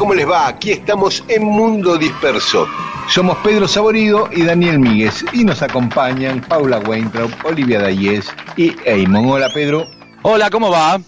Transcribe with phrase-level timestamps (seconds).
[0.00, 0.48] ¿Cómo les va?
[0.48, 2.66] Aquí estamos en Mundo Disperso.
[3.06, 9.26] Somos Pedro Saborido y Daniel Míguez y nos acompañan Paula Weintraub, Olivia Dayes y Eamon.
[9.26, 9.86] Hola, Pedro.
[10.22, 10.98] Hola, ¿cómo va?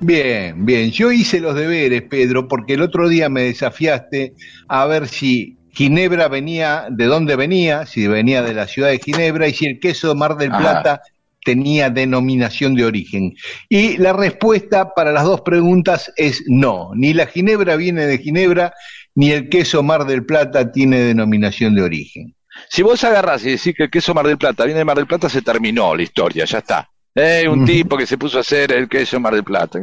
[0.00, 0.90] Bien, bien.
[0.90, 4.34] Yo hice los deberes, Pedro, porque el otro día me desafiaste
[4.66, 9.46] a ver si Ginebra venía, de dónde venía, si venía de la ciudad de Ginebra
[9.46, 11.00] y si el queso de Mar del Ajá.
[11.44, 13.34] Tenía denominación de origen.
[13.68, 16.90] Y la respuesta para las dos preguntas es no.
[16.94, 18.74] Ni la Ginebra viene de Ginebra,
[19.14, 22.34] ni el queso Mar del Plata tiene denominación de origen.
[22.68, 25.06] Si vos agarrás y decís que el queso Mar del Plata viene de Mar del
[25.06, 26.88] Plata, se terminó la historia, ya está.
[27.14, 29.78] Eh, un tipo que se puso a hacer el queso Mar del Plata.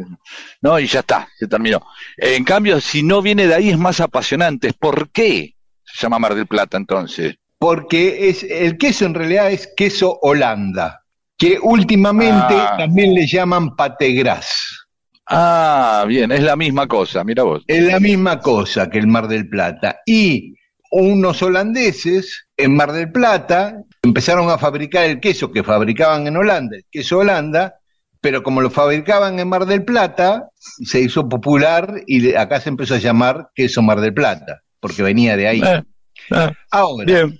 [0.61, 1.85] No, y ya está, se terminó.
[2.17, 4.73] En cambio, si no viene de ahí es más apasionante.
[4.73, 7.35] ¿Por qué se llama Mar del Plata entonces?
[7.59, 10.98] Porque es, el queso en realidad es queso Holanda,
[11.39, 12.75] que últimamente Ah.
[12.77, 14.85] también le llaman pategras.
[15.25, 17.63] Ah, bien, es la misma cosa, mira vos.
[17.67, 19.99] Es la misma cosa que el Mar del Plata.
[20.05, 20.55] Y
[20.91, 26.77] unos holandeses en Mar del Plata empezaron a fabricar el queso que fabricaban en Holanda,
[26.77, 27.75] el queso Holanda,
[28.21, 32.95] pero como lo fabricaban en Mar del Plata, se hizo popular y acá se empezó
[32.95, 35.61] a llamar queso Mar del Plata, porque venía de ahí.
[35.61, 35.83] Eh,
[36.31, 37.39] eh, Ahora, bien.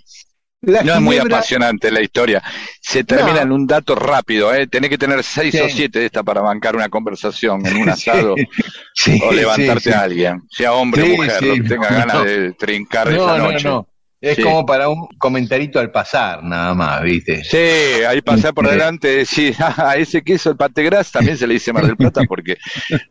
[0.62, 2.44] La No es muy apasionante la historia.
[2.82, 3.42] Se termina No.
[3.42, 4.68] en un dato rápido, ¿eh?
[4.68, 5.60] Tenés que tener seis Sí.
[5.62, 8.36] o siete de esta para bancar una conversación en un asado
[8.94, 12.24] Sí, o levantarte a alguien, sea hombre o mujer, lo que tenga no, ganas no.
[12.26, 13.68] de trincar esa no, noche.
[13.68, 13.88] no.
[14.22, 14.42] Es Sí.
[14.44, 17.42] como para un comentarito al pasar, nada más, ¿viste?
[17.44, 18.72] Sí, ahí pasar por Sí.
[18.72, 19.26] delante
[19.60, 22.58] "Ah, a ese queso, el pategras, también se le dice Mar del Plata, porque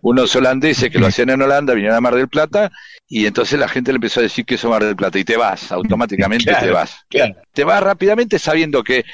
[0.03, 2.71] unos holandeses que lo hacían en Holanda vinieron a Mar del Plata
[3.09, 5.73] y entonces la gente le empezó a decir queso Mar del Plata y te vas,
[5.73, 6.95] automáticamente te vas.
[7.09, 7.37] claro.
[7.55, 9.05] te vas rápidamente sabiendo que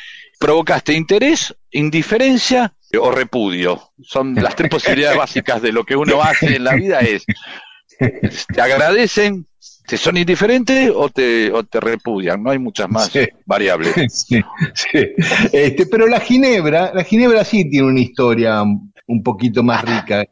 [0.41, 3.93] provocaste interés, indiferencia o repudio.
[4.03, 7.25] Son las tres posibilidades básicas de lo que uno hace en la vida es
[8.53, 9.47] te agradecen,
[9.87, 12.43] te son indiferentes o te, o te repudian.
[12.43, 13.27] No hay muchas más Sí.
[13.45, 13.93] variables.
[14.11, 14.41] Sí,
[14.75, 14.99] sí.
[15.53, 20.25] Este, pero la Ginebra, la Ginebra sí tiene una historia un poquito más rica.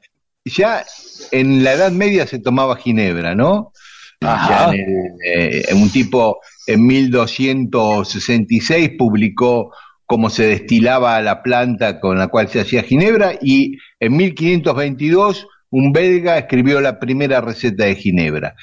[0.45, 0.85] Ya
[1.31, 3.73] en la Edad Media se tomaba Ginebra, ¿no?
[4.21, 4.73] Ajá.
[4.75, 9.73] En eh, un tipo en 1266 publicó
[10.07, 15.93] cómo se destilaba la planta con la cual se hacía Ginebra y en 1522 un
[15.93, 18.55] belga escribió la primera receta de Ginebra.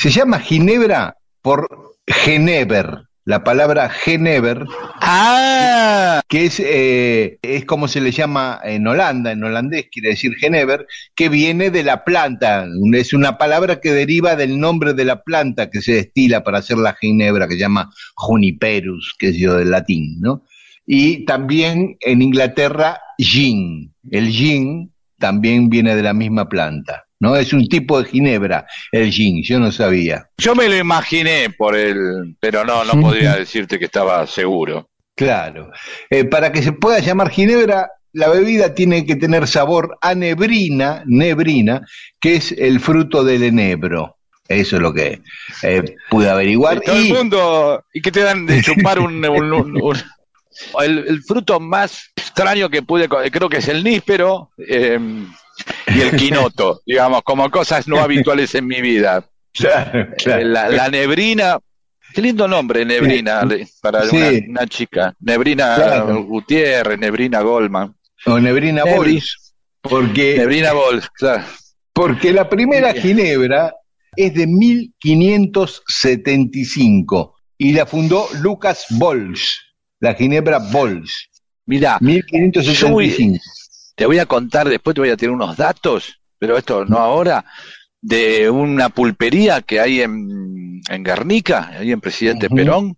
[0.00, 1.68] Se llama Ginebra por
[2.06, 4.64] Genever, la palabra Genever,
[4.98, 10.32] Ah, que es, eh, es como se le llama en Holanda, en holandés quiere decir
[10.36, 15.22] Genever, que viene de la planta, es una palabra que deriva del nombre de la
[15.22, 19.56] planta que se destila para hacer la ginebra, que se llama juniperus, que es yo
[19.56, 20.44] del latín, ¿no?
[20.86, 23.92] Y también en Inglaterra, gin.
[24.10, 27.36] El gin también viene de la misma planta, ¿no?
[27.36, 30.26] Es un tipo de ginebra, el gin, yo no sabía.
[30.38, 34.88] yo me lo imaginé por el, pero no, no podría decirte que estaba seguro.
[35.14, 35.70] Claro.
[36.08, 41.02] Eh, para que se pueda llamar ginebra, la bebida tiene que tener sabor a nebrina,
[41.06, 41.82] nebrina,
[42.18, 44.16] que es el fruto del enebro.
[44.48, 45.20] Eso es lo que
[45.62, 46.78] eh, pude averiguar.
[46.78, 50.02] Y todo Y- el mundo, ¿y qué te dan de chupar un, un- un- un-
[50.82, 54.98] el, el fruto más extraño que pude, creo que es el níspero eh,
[55.94, 59.24] y el quinoto, digamos, como cosas no habituales en mi vida.
[59.52, 60.44] Claro, claro.
[60.44, 61.58] La, la nebrina,
[62.14, 63.42] qué lindo nombre, nebrina,
[63.82, 64.16] para Sí.
[64.16, 64.30] una,
[64.60, 65.14] una chica.
[65.20, 66.24] Nebrina Claro.
[66.24, 67.94] Gutiérrez, nebrina Goldman.
[68.26, 69.20] O nebrina Nebri.
[69.82, 71.42] Porque, Nebrina Bols, claro.
[71.94, 73.74] porque la primera ginebra
[74.14, 79.58] es de 1575 y la fundó Lucas Bols,
[80.00, 81.28] la ginebra Bols,
[81.66, 83.38] Mira, 1575.
[84.00, 87.44] Te voy a contar, después te voy a tener unos datos, pero esto no ahora,
[88.00, 92.48] de una pulpería que hay en, en Guernica, ahí en Presidente.
[92.48, 92.96] Perón,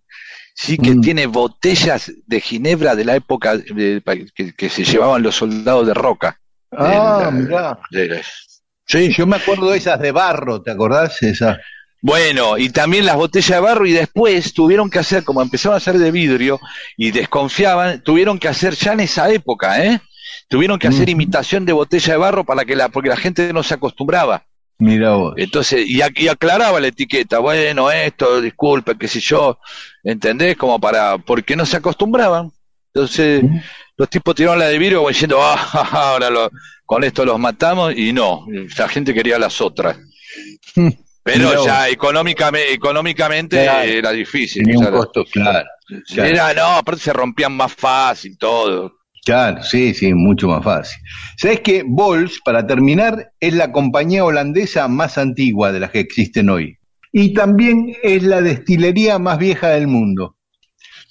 [0.55, 1.01] sí que Mm.
[1.01, 4.01] tiene botellas de ginebra de la época de-
[4.33, 6.39] que, que se llevaban los soldados de Roca.
[6.71, 7.77] Ah, El- mirá.
[7.91, 8.21] de-
[8.85, 11.21] Sí, Yo me acuerdo de esas de barro, ¿te acordás?
[11.21, 11.57] Esas.
[12.01, 15.77] Bueno, y también las botellas de barro y después tuvieron que hacer, como empezaron a
[15.79, 16.61] hacer de vidrio
[16.95, 19.99] y desconfiaban, tuvieron que hacer ya en esa época, ¿eh?
[20.53, 21.11] Tuvieron que hacer Ujú.
[21.13, 24.45] imitación de botella de barro para que la, porque la gente no se acostumbraba.
[24.77, 25.33] Mira vos.
[25.35, 29.57] Entonces, y, y aclaraba la etiqueta, bueno, esto, disculpe, qué sé yo,
[30.03, 30.55] ¿entendés?
[30.55, 32.51] Como para, porque no se acostumbraban.
[32.93, 33.59] Entonces, Ujú.
[33.97, 36.51] los tipos tiraron la de vidrio como diciendo, ah, ahora lo-
[36.85, 38.45] con esto los matamos, y no,
[38.77, 39.97] la gente quería las otras.
[41.23, 43.63] Pero Mirá ya económicamente, económicamente
[43.97, 44.63] era difícil.
[44.63, 45.67] Tenía un costo, claro.
[46.13, 46.29] claro.
[46.29, 48.99] Era, no, aparte se rompían más fácil todo.
[49.25, 51.01] Claro, sí, sí, mucho más fácil.
[51.37, 56.49] ¿Sabes que Bols, para terminar, es la compañía holandesa más antigua de las que existen
[56.49, 56.77] hoy?
[57.11, 60.35] Y también es la destilería más vieja del mundo.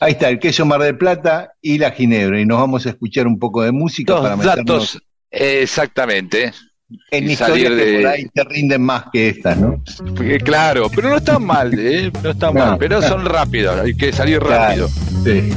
[0.00, 2.40] Ahí está, el queso Mar del Plata y la Ginebra.
[2.40, 4.96] Y nos vamos a escuchar un poco de música para meternos datos,
[5.30, 6.52] eh, exactamente.
[7.10, 9.82] en historias que por ahí te rinden más que estas, ¿no?
[10.14, 12.10] Porque, claro, pero no están mal, ¿eh?
[12.22, 12.66] No están No.
[12.66, 14.88] mal, pero son rápidos, hay que salir rápido.
[15.24, 15.50] Sí.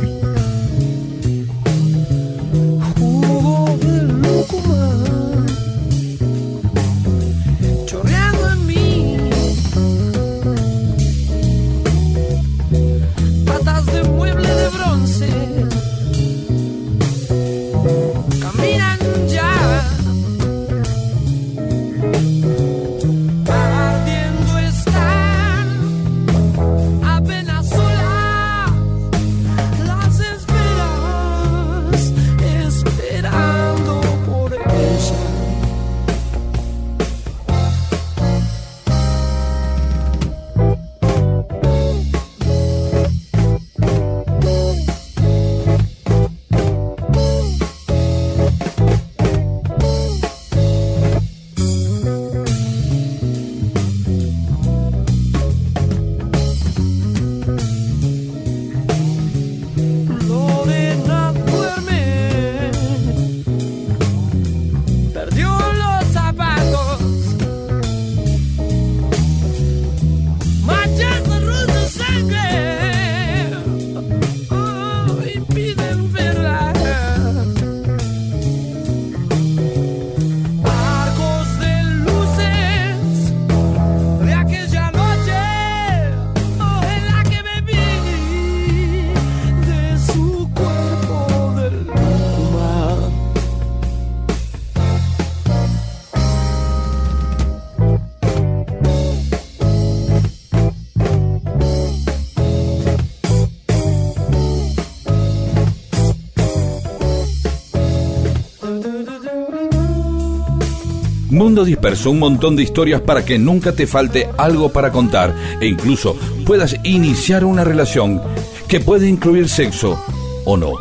[111.55, 115.67] Mundo Disperso, un montón de historias para que nunca te falte algo para contar e
[115.67, 118.21] incluso puedas iniciar una relación
[118.67, 119.97] que puede incluir sexo
[120.43, 120.73] o no.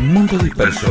[0.00, 0.90] Mundo Disperso.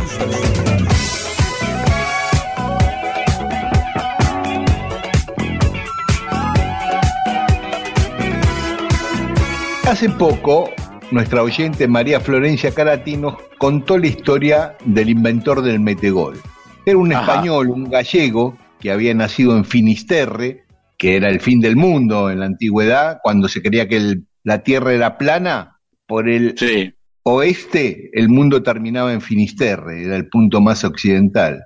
[9.88, 10.70] Hace poco,
[11.10, 16.40] nuestra oyente María Florencia Carati nos contó la historia del inventor del metegol.
[16.88, 17.34] Era un Ajá.
[17.34, 20.64] español, un gallego, que había nacido en Finisterre,
[20.96, 24.62] que era el fin del mundo en la antigüedad, cuando se creía que el- la
[24.62, 30.62] tierra era plana, por el Sí, oeste el mundo terminaba en Finisterre, era el punto
[30.62, 31.62] más occidental.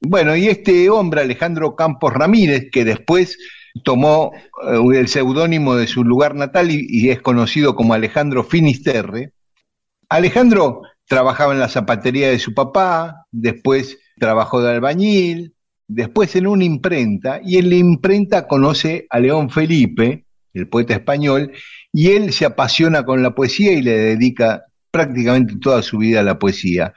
[0.00, 3.38] Bueno, y este hombre, Alejandro Campos Ramírez, que después
[3.84, 9.34] tomó eh, el seudónimo de su lugar natal y, y es conocido como Alejandro Finisterre,
[10.08, 10.82] Alejandro
[11.12, 15.54] trabajaba en la zapatería de su papá, después trabajó de albañil,
[15.86, 21.52] después en una imprenta, y en la imprenta conoce a León Felipe, el poeta español,
[21.92, 26.22] y él se apasiona con la poesía y le dedica prácticamente toda su vida a
[26.22, 26.94] la poesía.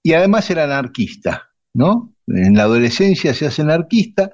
[0.00, 2.14] Y además era anarquista, ¿no?
[2.28, 4.30] En la adolescencia se hace anarquista,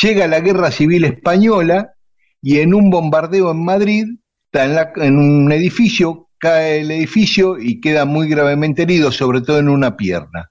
[0.00, 1.94] llega la guerra civil española
[2.40, 4.04] y en un bombardeo en Madrid,
[4.44, 9.60] está en, en un edificio, cae el edificio y queda muy gravemente herido, sobre todo
[9.60, 10.50] en una pierna.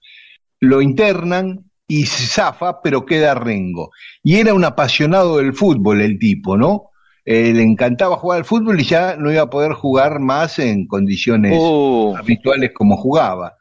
[0.62, 3.90] lo internan y se zafa, pero queda rengo.
[4.24, 6.92] Y era un apasionado del fútbol el tipo, ¿no?
[7.26, 10.88] Eh, le encantaba jugar al fútbol y ya no iba a poder jugar más en
[10.88, 13.56] condiciones Uh, habituales como jugaba.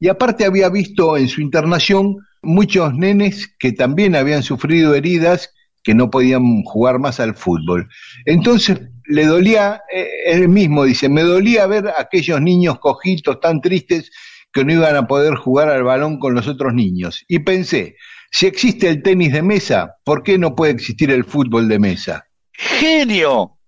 [0.00, 5.52] Y aparte había visto en su internación muchos nenes que también habían sufrido heridas
[5.84, 7.88] que no podían jugar más al fútbol.
[8.24, 13.60] Entonces le dolía, eh, él mismo dice, me dolía ver a aquellos niños cojitos tan
[13.60, 14.10] tristes
[14.52, 17.24] que no iban a poder jugar al balón con los otros niños.
[17.28, 17.96] Y pensé,
[18.30, 22.26] si existe el tenis de mesa, ¿por qué no puede existir el fútbol de mesa?
[22.56, 23.58] genio,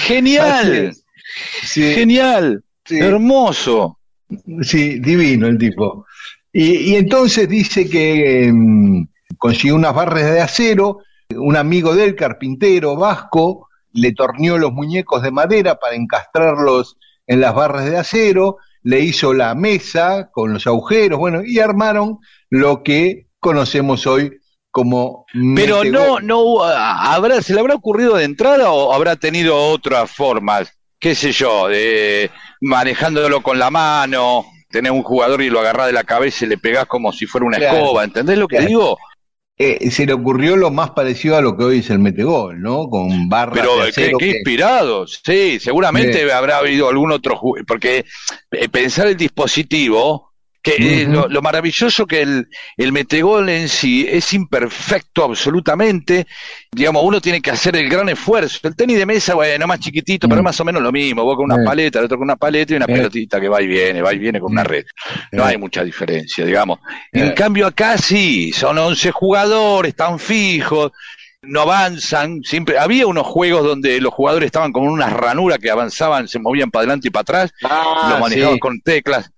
[0.00, 0.94] genial.
[1.62, 2.98] Sí, genial, sí.
[2.98, 3.98] hermoso.
[4.62, 6.06] Sí, divino el tipo.
[6.52, 9.06] Y, y entonces dice que mm,
[9.38, 10.98] consiguió unas barras de acero,
[11.30, 16.96] un amigo del carpintero vasco le torneó los muñecos de madera para encastrarlos
[17.26, 22.18] en las barras de acero, le hizo la mesa con los agujeros, bueno, y armaron
[22.50, 24.38] lo que conocemos hoy
[24.70, 25.24] como
[25.54, 30.70] Pero no, no habrá, ¿se le habrá ocurrido de entrada o habrá tenido otras formas?
[30.98, 31.68] ¿Qué sé yo?
[31.68, 36.48] De, manejándolo con la mano, tener un jugador y lo agarrás de la cabeza y
[36.48, 37.76] le pegás como si fuera una Claro.
[37.78, 38.68] escoba, ¿entendés lo que Claro.
[38.68, 38.98] digo?
[39.56, 42.88] Eh, se le ocurrió lo más parecido a lo que hoy es el metegol, ¿no?
[42.88, 44.18] Con barras Pero de qué, acero.
[44.18, 46.30] qué que- inspirados, sí, seguramente Sí.
[46.30, 48.04] habrá habido algún otro porque
[48.50, 50.33] eh, pensar el dispositivo,
[50.64, 56.26] que eh, lo, lo maravilloso que el, el metegol en sí es imperfecto absolutamente,
[56.72, 58.66] digamos, uno tiene que hacer el gran esfuerzo.
[58.66, 60.44] El tenis de mesa, bueno, más chiquitito, pero Mm.
[60.44, 61.66] más o menos lo mismo, vos con una Sí.
[61.66, 62.92] paleta, el otro con una paleta y una Sí.
[62.92, 64.66] pelotita que va y viene, va y viene con una Mm.
[64.66, 64.84] red.
[65.32, 66.78] No hay mucha diferencia, digamos.
[67.12, 70.92] En cambio acá sí, son 11 jugadores, están fijos,
[71.42, 76.26] no avanzan, siempre había unos juegos donde los jugadores estaban con unas ranuras que avanzaban,
[76.26, 78.60] se movían para adelante y para atrás, Ah, lo manejaban sí.
[78.60, 79.30] con teclas.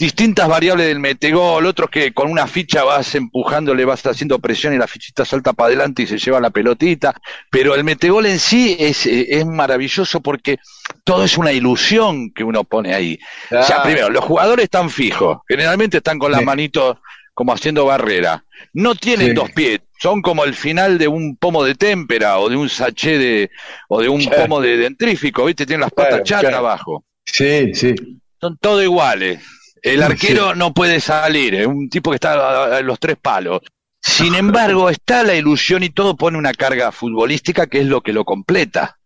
[0.00, 4.72] Distintas variables del metegol, otros que con una ficha vas empujando, le vas haciendo presión
[4.72, 7.14] y la fichita salta para adelante y se lleva la pelotita.
[7.50, 10.56] Pero el metegol en sí es, eh, es maravilloso porque
[11.04, 13.18] todo es una ilusión que uno pone ahí.
[13.46, 13.82] O sea, Claro.
[13.82, 16.46] primero, los jugadores están fijos, generalmente están con las Sí.
[16.46, 16.96] manitos
[17.34, 18.42] como haciendo barrera.
[18.72, 19.34] No tienen Sí.
[19.34, 23.18] dos pies, son como el final de un pomo de témpera o de un sachet
[23.18, 23.50] de,
[23.90, 24.44] o de un Claro.
[24.44, 25.66] pomo de dentrífico, ¿viste?
[25.66, 26.56] Tienen las patas Claro, chatas claro.
[26.66, 27.04] abajo.
[27.26, 27.94] Sí, sí.
[28.40, 29.40] Son todos iguales.
[29.82, 30.02] El Sí.
[30.02, 33.60] arquero no puede salir, es un tipo que está a, a los tres palos.
[34.02, 38.12] Sin embargo, está la ilusión y todo pone una carga futbolística que es lo que
[38.14, 38.98] lo completa.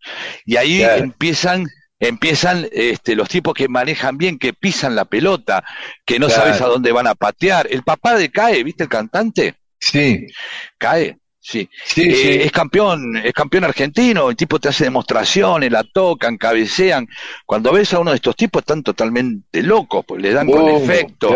[0.44, 1.02] Y ahí Claro.
[1.04, 1.66] empiezan
[2.00, 5.64] empiezan este, los tipos que manejan bien, que pisan la pelota,
[6.04, 6.42] que no Claro.
[6.42, 7.66] sabes a dónde van a patear.
[7.70, 9.54] El papá de Cae, ¿viste el cantante?
[9.80, 10.26] Sí,
[10.76, 11.68] Cae, sí.
[11.84, 12.28] sí, Eh, sí.
[12.42, 17.06] Es campeón, es campeón argentino, el tipo te hace demostraciones, la tocan, cabecean.
[17.44, 20.78] Cuando ves a uno de estos tipos están totalmente locos, pues le dan con Oh,
[20.82, 21.34] efecto.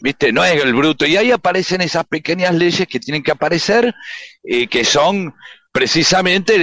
[0.00, 0.32] ¿viste?
[0.32, 1.04] No es el bruto.
[1.06, 3.94] Y ahí aparecen esas pequeñas leyes que tienen que aparecer,
[4.42, 5.34] eh, que son
[5.70, 6.54] precisamente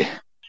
[0.00, 0.08] eh,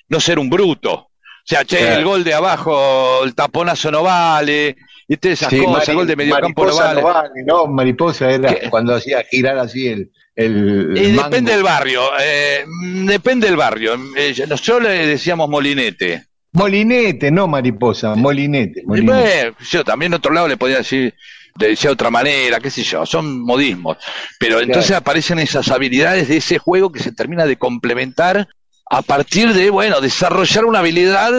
[0.10, 0.94] no ser un bruto.
[0.94, 4.78] O sea, che, el gol de abajo, el taponazo no vale,
[5.08, 5.34] ¿viste?
[5.34, 7.02] Esas cosas, el gol de mediocampo no vale.
[7.02, 8.70] no vale, no, mariposa era ¿Qué?
[8.70, 12.66] cuando hacía girar así el, el Eh, depende del barrio, eh,
[13.06, 13.96] depende del barrio.
[14.16, 16.26] Eh, nosotros le decíamos molinete.
[16.54, 18.82] Molinete, no mariposa, molinete.
[18.82, 19.14] Y molinete.
[19.44, 21.14] bueno, yo también en otro lado le podía decir,
[21.60, 23.98] le decía de otra manera, qué sé yo, son modismos.
[24.40, 25.00] Pero entonces Claro.
[25.02, 28.48] aparecen esas habilidades de ese juego que se termina de complementar
[28.90, 31.32] a partir de, bueno, desarrollar una habilidad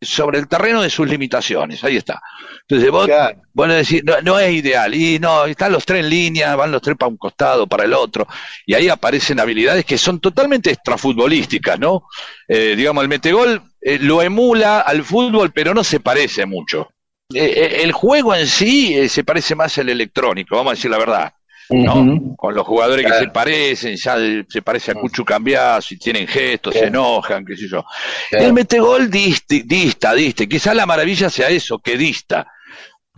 [0.00, 1.82] sobre el terreno de sus limitaciones.
[1.84, 2.20] Ahí está.
[2.68, 3.40] Entonces vos, Claro.
[3.54, 4.94] bueno, decir, no, no es ideal.
[4.94, 7.94] Y no, están los tres en línea, van los tres para un costado, para el
[7.94, 8.26] otro.
[8.66, 12.04] Y ahí aparecen habilidades que son totalmente extrafutbolísticas, ¿no?
[12.46, 16.88] Eh, digamos, el metegol eh, lo emula al fútbol, pero no se parece mucho.
[17.34, 20.90] Eh, eh, el juego en sí eh, se parece más al electrónico, vamos a decir
[20.90, 21.32] la verdad.
[21.70, 22.34] ¿no?
[22.36, 24.16] Con los jugadores que se parecen, ya
[24.48, 27.84] se parece a Cuchu Cambiazo, y tienen gestos, se enojan, qué sé yo.
[28.30, 28.46] Claro.
[28.46, 30.46] El metegol dista, dista, dista.
[30.46, 32.46] Quizás la maravilla sea eso, que dista.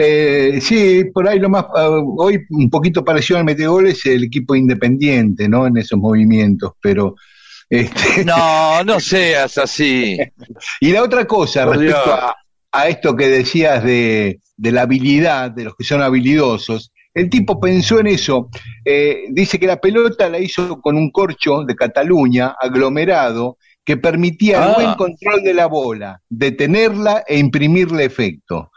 [0.02, 4.25] Eh, sí, por ahí lo más, ah, hoy un poquito parecido al Metegol es el
[4.25, 5.66] equipo independiente, ¿no?
[5.66, 7.14] En esos movimientos, pero
[7.71, 10.19] este, No, no seas así.
[10.80, 12.35] Y la otra cosa, Por respecto a,
[12.73, 17.59] a esto que decías de, de la habilidad, de los que son habilidosos, el tipo
[17.61, 18.49] pensó en eso.
[18.85, 24.59] Eh, dice que la pelota la hizo con un corcho de Cataluña, aglomerado, que permitía
[24.59, 24.75] el Ah.
[24.76, 28.71] buen control de la bola, detenerla e imprimirle efecto.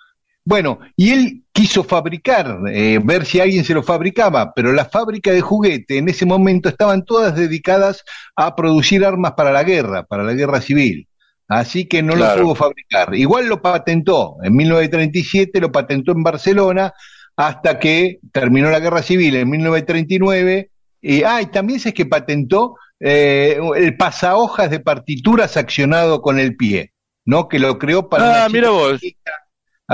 [0.45, 5.33] Bueno, y él quiso fabricar, eh, ver si alguien se lo fabricaba, pero las fábricas
[5.33, 8.03] de juguete en ese momento estaban todas dedicadas
[8.35, 11.07] a producir armas para la guerra, para la guerra civil.
[11.47, 12.37] Así que no Claro.
[12.39, 13.15] lo pudo fabricar.
[13.15, 14.35] Igual lo patentó.
[14.43, 16.93] En 1937 lo patentó en Barcelona
[17.35, 20.71] hasta que terminó la guerra civil en 1939.
[21.01, 26.55] Y, ah, y también es que patentó eh, el pasahojas de partituras accionado con el
[26.55, 26.93] pie,
[27.25, 27.47] ¿no?
[27.49, 28.25] Que lo creó para.
[28.25, 29.01] Ah, una mira vos.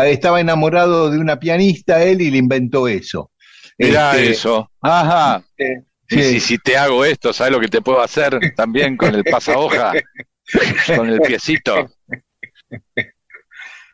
[0.01, 3.31] Ah, Estaba enamorado de una pianista él y le inventó eso.
[3.77, 4.69] Mirá Este, eso.
[4.81, 5.43] Ajá.
[5.57, 6.21] eh, sí.
[6.23, 9.93] si, si te hago esto, ¿sabes lo que te puedo hacer también con el pasahoja?
[10.95, 11.89] con el piecito.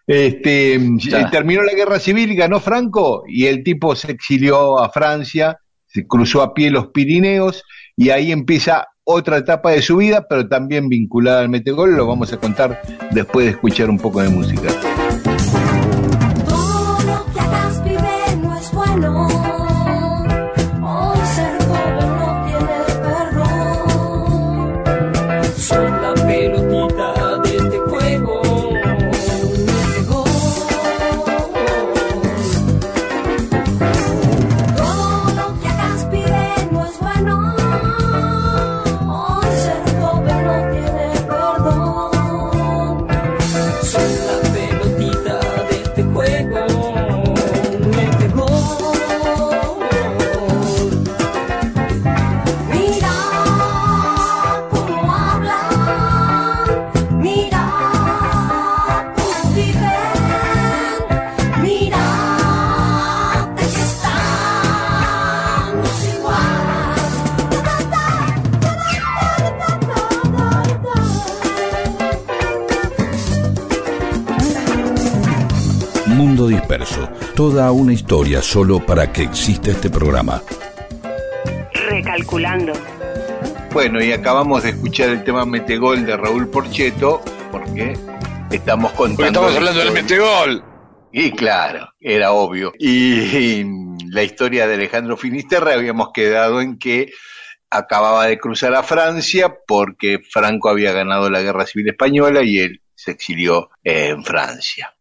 [0.08, 1.30] Este, Ya.
[1.32, 5.58] terminó la guerra civil, ganó Franco y el tipo se exilió a Francia,
[5.88, 7.64] se cruzó a pie los Pirineos
[7.98, 11.96] y ahí empieza otra etapa de su vida, pero también vinculada al metegol.
[11.96, 12.82] Lo vamos a contar
[13.12, 14.70] después de escuchar un poco de música.
[18.98, 19.25] No
[77.56, 80.44] Toda una historia solo para que exista este programa.
[81.88, 82.74] Recalculando.
[83.72, 87.22] Bueno, y acabamos de escuchar el tema Metegol de Raúl Porcheto,
[87.54, 87.98] porque
[88.52, 89.16] estamos contando.
[89.16, 90.66] Porque estamos la hablando del metegol.
[91.14, 92.74] Y claro, era obvio.
[92.78, 93.66] Y, y
[94.10, 97.14] la historia de Alejandro Finisterre habíamos quedado en que
[97.70, 102.82] acababa de cruzar a Francia porque Franco había ganado la guerra civil española y él
[102.96, 104.95] se exilió en Francia.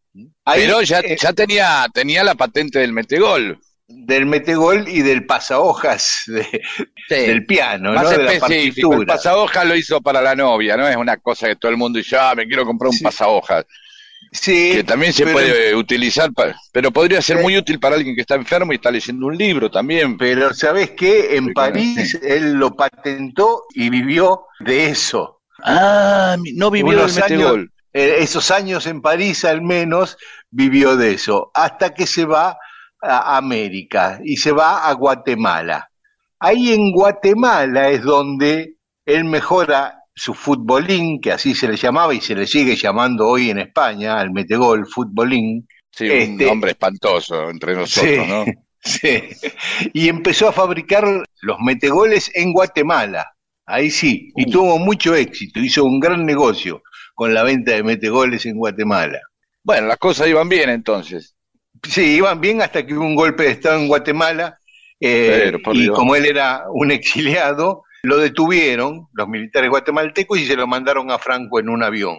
[0.44, 3.58] Ahí, Pero ya, eh, ya tenía, tenía la patente del metegol.
[3.86, 6.62] del metegol y del pasahojas de-
[7.08, 7.14] Sí.
[7.14, 8.10] del piano, Más ¿no?
[8.10, 8.92] de la específico.
[8.92, 9.14] El partitura.
[9.16, 12.16] pasahoja lo hizo para la novia, no es una cosa que todo el mundo dice,
[12.18, 13.04] ah, me quiero comprar un Sí.
[13.04, 13.66] pasahojas.
[14.32, 18.14] Sí, Que también se pero- puede utilizar, pa- pero podría ser muy útil para alguien
[18.16, 20.16] que está enfermo y está leyendo un libro también.
[20.16, 21.36] Pero ¿sabes qué?
[21.36, 25.42] En París él lo patentó y vivió de eso.
[25.62, 27.70] Ah, no vivió del metegol.
[27.94, 30.18] Eh, esos años en París al menos
[30.50, 32.58] vivió de eso, hasta que se va
[33.00, 35.88] a América y se va a Guatemala.
[36.40, 38.76] Ahí en Guatemala es donde
[39.06, 43.50] él mejora su futbolín, que así se le llamaba y se le sigue llamando hoy
[43.50, 45.66] en España, al metegol, futbolín.
[45.90, 48.28] Sí, Este- un hombre espantoso entre nosotros, Sí.
[48.28, 48.44] ¿no?
[48.86, 49.22] Sí.
[49.94, 51.04] Y empezó a fabricar
[51.40, 53.32] los metegoles en Guatemala.
[53.64, 54.50] Ahí sí, y Uh.
[54.50, 56.82] tuvo mucho éxito, hizo un gran negocio
[57.14, 59.20] con la venta de metegoles en Guatemala.
[59.62, 61.34] Bueno, las cosas iban bien entonces.
[61.82, 64.58] Sí, iban bien hasta que hubo un golpe de Estado en Guatemala
[65.00, 70.56] eh, Pero, y como él era un exiliado, lo detuvieron los militares guatemaltecos y se
[70.56, 72.16] lo mandaron a Franco en un avión.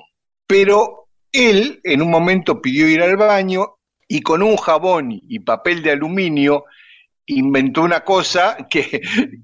[0.47, 3.77] Pero él en un momento pidió ir al baño
[4.07, 6.65] y con un jabón y papel de aluminio
[7.27, 9.01] inventó una cosa que,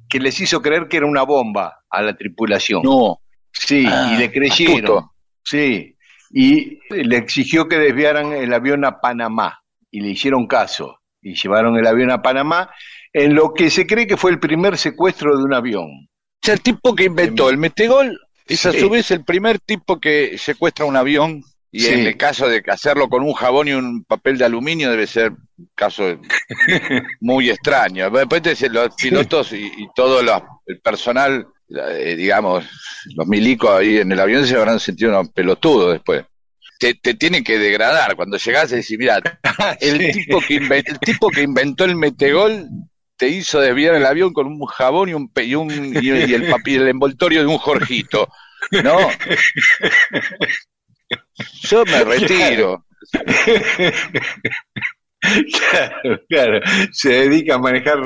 [0.07, 2.83] que les hizo creer que era una bomba a la tripulación.
[2.83, 3.19] No.
[3.51, 4.75] Sí, Ah, y le creyeron.
[4.75, 5.10] astuto.
[5.43, 5.95] Sí,
[6.31, 11.77] y le exigió que desviaran el avión a Panamá y le hicieron caso y llevaron
[11.77, 12.69] el avión a Panamá
[13.13, 15.85] en lo que se cree que fue el primer secuestro de un avión.
[15.85, 18.79] O sea, el tipo que inventó el metegol es a Sí.
[18.79, 21.93] su vez el primer tipo que secuestra un avión y Sí.
[21.93, 25.31] en el caso de hacerlo con un jabón y un papel de aluminio debe ser
[25.31, 26.03] un caso
[27.21, 28.09] muy extraño.
[28.09, 31.45] Después los pilotos y, y todo lo- el personal,
[32.15, 32.65] digamos,
[33.15, 36.25] los milicos ahí en el avión se habrán sentido unos pelotudos después.
[36.79, 39.21] Te, te tienen que degradar cuando llegás y decís, mira,
[39.79, 40.25] el, Sí.
[40.25, 42.67] tipo que inven- el tipo que inventó el metegol
[43.17, 46.49] te hizo desviar el avión con un jabón y un, y, un, y, y el
[46.49, 48.27] papel, el envoltorio de un Jorgito.
[48.83, 48.97] ¿No?
[51.63, 52.85] Yo me retiro.
[55.21, 56.59] claro, claro,
[56.91, 57.99] se dedica a manejar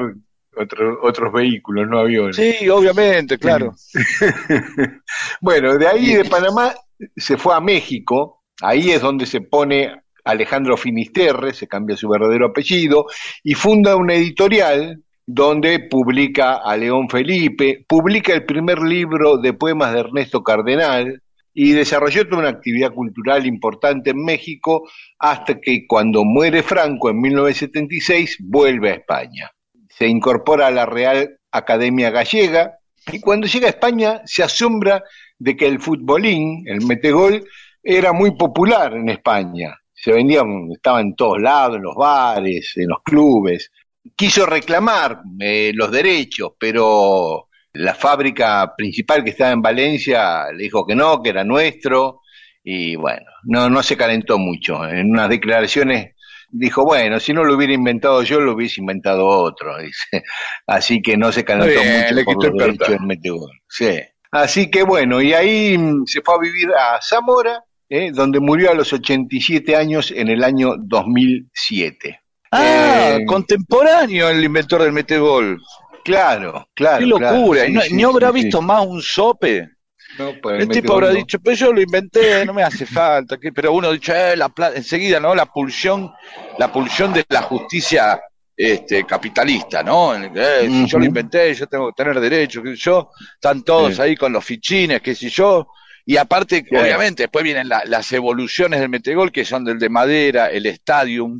[0.57, 2.35] otro- otros vehículos, no aviones.
[2.35, 3.73] Sí, obviamente, claro.
[5.41, 6.73] Bueno, de ahí de Panamá
[7.15, 9.91] se fue a México, ahí es donde se pone
[10.23, 13.05] Alejandro Finisterre, se cambia su verdadero apellido,
[13.43, 19.93] y funda una editorial donde publica a León Felipe, publica el primer libro de poemas
[19.93, 21.21] de Ernesto Cardenal,
[21.57, 27.21] y desarrolló toda una actividad cultural importante en México hasta que cuando muere Franco en
[27.21, 29.49] 1976 vuelve a España.
[29.97, 32.79] Se incorpora a la Real Academia Gallega
[33.11, 35.03] y cuando llega a España se asombra
[35.37, 37.45] de que el futbolín, el metegol,
[37.81, 39.77] era muy popular en España.
[39.93, 43.71] Se vendían, estaba en todos lados, en los bares, en los clubes.
[44.15, 50.85] Quiso reclamar eh, los derechos, pero la fábrica principal que estaba en Valencia le dijo
[50.85, 52.21] que no, que era nuestro,
[52.63, 54.83] y bueno, no, no se calentó mucho.
[54.87, 56.14] En unas declaraciones
[56.57, 60.23] dijo, bueno, si no lo hubiera inventado yo, lo hubiese inventado otro, dice.
[60.67, 63.51] Así que no se calentó bien, mucho le por los el derechos del metegol.
[63.69, 63.99] Sí.
[64.31, 68.71] Así que bueno, y ahí mm, se fue a vivir a Zamora, eh, donde murió
[68.71, 72.19] a los 87 años en el año 2007.
[72.51, 75.61] Ah, Eh, contemporáneo el inventor del metegol.
[76.03, 76.99] Claro, claro.
[76.99, 77.65] Qué locura.
[77.65, 77.69] claro.
[77.69, 79.69] ¿Y no, Sí, ni sí, habrá visto más un sope?
[80.17, 83.37] No, pues el tipo habrá dicho, pero yo lo inventé, no me hace falta.
[83.37, 83.51] ¿qué?
[83.51, 85.35] Pero uno ha dicho, eh, la enseguida, ¿no?
[85.35, 86.11] La pulsión,
[86.57, 88.19] la pulsión de la justicia
[88.57, 90.15] este, capitalista, ¿no?
[90.15, 93.09] Eh, si yo lo inventé, yo tengo que tener derecho, sé yo.
[93.33, 94.01] Están todos Sí.
[94.01, 95.67] ahí con los fichines, qué sé yo.
[96.05, 96.75] Y aparte, Sí.
[96.75, 101.39] obviamente, después vienen la- las evoluciones del metegol, que son del de madera, el stadium,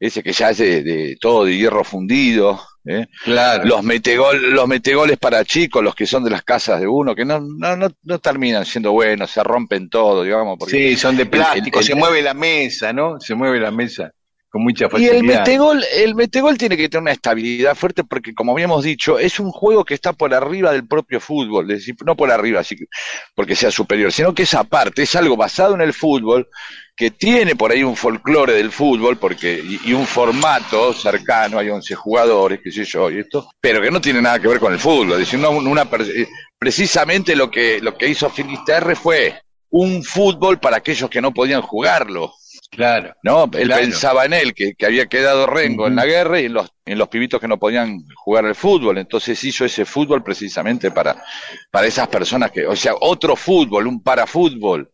[0.00, 3.06] ese que ya es de, de todo de hierro fundido, ¿eh?
[3.24, 3.64] Claro.
[3.64, 7.24] los metegol, los metegoles para chicos, los que son de las casas de uno, que
[7.24, 11.26] no, no, no, no terminan siendo buenos, se rompen todo, digamos, porque Sí, son de
[11.26, 13.20] plástico, el- se mueve la mesa, ¿no?
[13.20, 14.12] Se mueve la mesa
[14.50, 18.52] con mucha Y el metegol, el metegol tiene que tener una estabilidad fuerte porque, como
[18.52, 22.16] habíamos dicho, es un juego que está por arriba del propio fútbol, es decir, no
[22.16, 22.86] por arriba, así que-
[23.34, 26.48] porque sea superior, sino que es aparte, es algo basado en el fútbol,
[26.96, 31.68] que tiene por ahí un folclore del fútbol, porque, y, y un formato cercano, hay
[31.68, 34.72] 11 jugadores, qué sé yo, y esto, pero que no tiene nada que ver con
[34.72, 36.26] el fútbol, es decir, una, eh,
[36.58, 41.60] precisamente lo que, lo que hizo Finisterre fue un fútbol para aquellos que no podían
[41.62, 42.32] jugarlo.
[42.70, 43.14] Claro.
[43.22, 43.44] ¿no?
[43.54, 43.82] Él Claro.
[43.82, 46.98] pensaba en él, que, que había quedado Rengo en la guerra y en los, en
[46.98, 48.98] los pibitos que no podían jugar al fútbol.
[48.98, 51.22] Entonces hizo ese fútbol precisamente para,
[51.70, 54.90] para esas personas que, o sea, otro fútbol, un parafútbol.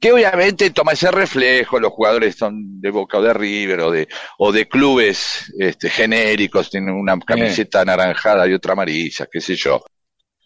[0.00, 4.06] Que obviamente toma ese reflejo, los jugadores son de Boca o de River o de,
[4.38, 9.84] o de clubes este, genéricos, tienen una camiseta anaranjada y otra amarilla, qué sé yo.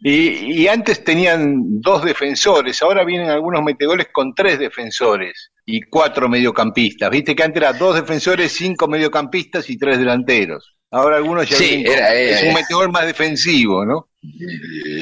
[0.05, 6.29] Y, y antes tenían dos defensores, ahora vienen algunos metegoles con tres defensores y cuatro
[6.29, 7.09] mediocampistas.
[7.09, 10.75] Viste que antes era dos defensores, cinco mediocampistas y tres delanteros.
[10.91, 14.09] Ahora algunos ya Sí, vienen era- era- es un metegol más defensivo, ¿no?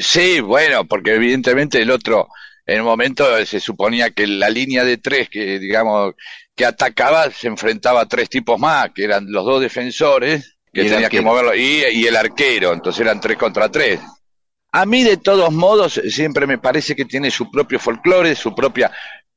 [0.01, 2.27] Sí, bueno, porque evidentemente el otro,
[2.65, 6.13] en un momento se suponía que la línea de tres, que digamos,
[6.55, 10.85] que atacaba, se enfrentaba a tres tipos más, que eran los dos defensores, que Y
[10.85, 13.99] el tenía que moverlo, y, y el arquero, entonces eran tres contra tres.
[14.73, 18.91] A mí, de todos modos, siempre me parece que tiene su propio folclore, su propia,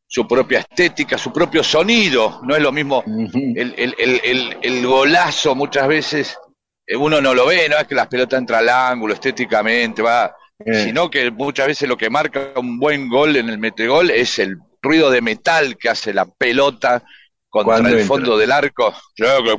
[0.07, 2.41] su propia estética, su propio sonido.
[2.45, 6.39] No es lo mismo el, el, el, el, el golazo muchas veces
[6.87, 10.35] eh, uno no lo ve, no es que las pelotas entran al ángulo estéticamente, va,
[10.65, 10.85] Eh.
[10.85, 14.57] sino que muchas veces lo que marca un buen gol en el metegol es el
[14.81, 17.03] ruido de metal que hace la pelota
[17.51, 18.07] contra el entra.
[18.07, 18.95] fondo del arco.
[19.17, 19.59] Claro.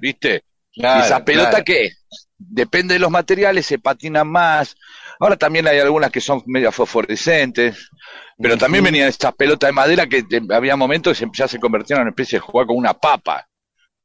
[0.00, 0.42] ¿viste?
[0.74, 1.64] Claro, y esa pelota claro.
[1.64, 1.90] que
[2.38, 4.76] depende de los materiales, se patina más.
[5.18, 7.90] Ahora también hay algunas que son medio fosforescentes,
[8.38, 11.58] pero también venían estas pelotas de madera que te- había momentos que se- ya se
[11.58, 13.46] convertían en una especie de jugar con una papa.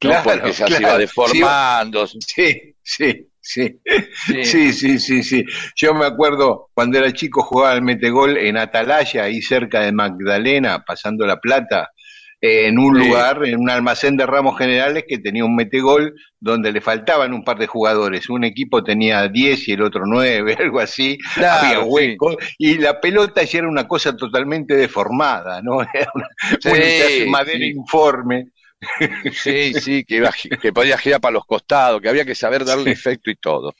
[0.03, 0.09] ¿no?
[0.09, 2.07] Claro, Porque ya se iba deformando.
[2.07, 3.79] Sí, sí, sí.
[4.13, 4.43] Sí.
[4.43, 5.45] Sí, sí, sí, sí.
[5.75, 10.83] Yo me acuerdo cuando era chico jugaba al metegol en Atalaya, ahí cerca de Magdalena,
[10.85, 12.00] pasando la plata, eh,
[12.43, 13.07] en un Sí.
[13.07, 17.43] lugar, en un almacén de ramos generales que tenía un metegol donde le faltaban un
[17.43, 18.29] par de jugadores.
[18.29, 21.17] Un equipo tenía 10 y el otro 9, algo así.
[21.35, 21.85] Claro, Había sí.
[21.87, 22.35] huecos.
[22.57, 25.81] Y la pelota ya era una cosa totalmente deformada, ¿no?
[25.93, 26.27] Era una,
[26.59, 27.65] Sí, madera sí.
[27.75, 28.47] informe.
[29.33, 32.65] Sí, sí, que, iba, gi- que podía girar para los costados, que había que saber
[32.65, 33.75] darle efecto y todo.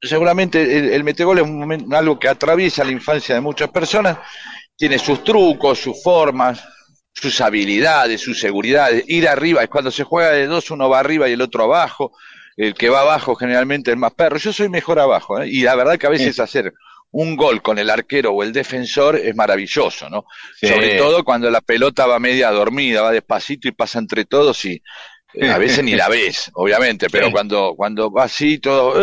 [0.00, 4.18] Seguramente el, el metegol es un momento- algo que atraviesa la infancia de muchas personas,
[4.76, 6.62] tiene sus trucos, sus formas,
[7.12, 9.04] sus habilidades, sus seguridades.
[9.08, 12.12] Ir arriba, es cuando se juega de dos, uno va arriba y el otro abajo.
[12.56, 14.36] El que va abajo generalmente es más perro.
[14.36, 15.48] Yo soy mejor abajo, ¿eh?
[15.48, 16.72] y la verdad que a veces hacer
[17.10, 20.24] un gol con el arquero o el defensor es maravilloso, ¿no?
[20.58, 20.66] Sí.
[20.66, 24.82] Sobre todo cuando la pelota va media dormida, va despacito y pasa entre todos y
[25.40, 27.32] a veces ni la ves, obviamente, pero Sí.
[27.32, 28.94] cuando, cuando va así todo,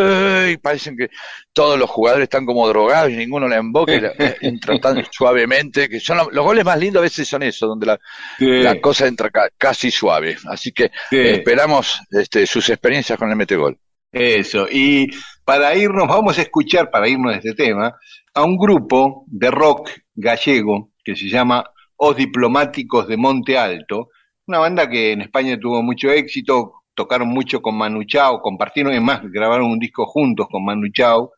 [0.62, 1.10] parecen que
[1.54, 5.04] todos los jugadores están como drogados y ninguno la emboca y la- eh, entra tan
[5.12, 8.00] suavemente, que son los, los goles más lindos a veces son esos, donde la,
[8.40, 10.38] la cosa entra ca- casi suave.
[10.48, 11.18] Así que Sí.
[11.18, 13.78] eh, esperamos este, sus experiencias con el metegol.
[14.12, 15.08] Eso, y
[15.46, 17.96] para irnos, vamos a escuchar, para irnos de este tema,
[18.34, 21.64] a un grupo de rock gallego que se llama
[21.96, 24.10] Os Diplomáticos de Monte Alto,
[24.50, 29.00] una banda que en España tuvo mucho éxito, tocaron mucho con Manu Chao, compartieron, y
[29.00, 31.34] más, grabaron un disco juntos con Manu Chao,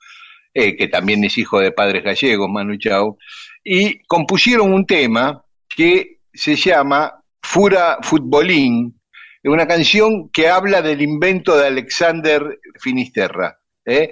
[0.54, 3.18] eh, que también es hijo de padres gallegos, Manu Chao,
[3.64, 8.98] y compusieron un tema que se llama Fura Futbolín,
[9.44, 13.60] una canción que habla del invento de Alexander Finisterra.
[13.86, 14.12] ¿eh?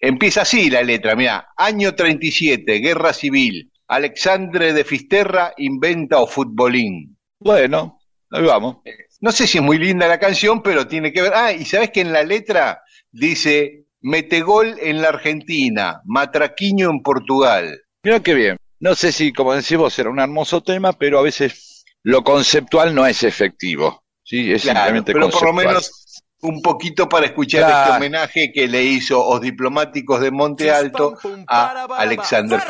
[0.00, 7.16] Empieza así la letra, mira, año 37, guerra civil, Alexandre de Fisterra inventa o futbolín.
[7.40, 7.97] Bueno,
[8.30, 8.78] ahí vamos.
[9.20, 11.32] No sé si es muy linda la canción, pero tiene que ver.
[11.34, 17.80] Ah, y sabes que en la letra dice metegol en la Argentina, matraquiño en Portugal.
[18.02, 18.56] Mira qué bien.
[18.80, 22.94] No sé si, como decís vos, era un hermoso tema, pero a veces lo conceptual
[22.94, 24.04] no es efectivo.
[24.22, 25.66] Sí, es Claro, simplemente pero por lo conceptual.
[25.66, 27.84] menos un poquito para escuchar Claro.
[27.84, 31.16] este homenaje que le hizo los diplomáticos de Monte Alto
[31.48, 32.60] a Alexander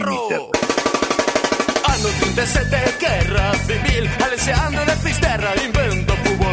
[1.99, 2.09] Finisterra.
[2.09, 6.48] Anno 37, guerra civil Alessandro de Fisterra inventa futbolín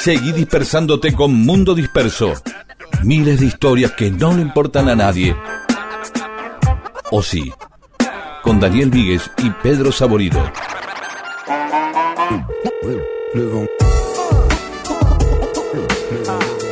[0.00, 2.32] Seguí dispersándote con Mundo Disperso.
[3.02, 5.34] Miles de historias que no le importan a nadie.
[7.10, 7.52] O sí,
[8.42, 10.40] con Daniel Víguez y Pedro Saborido.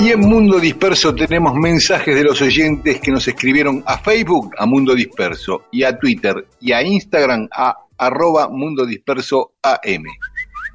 [0.01, 4.67] Y en Mundo Disperso tenemos mensajes de los oyentes que nos escribieron a Facebook, a
[4.67, 10.05] Mundo Disperso, y a Twitter, y a Instagram, a arroba Mundo Disperso AM.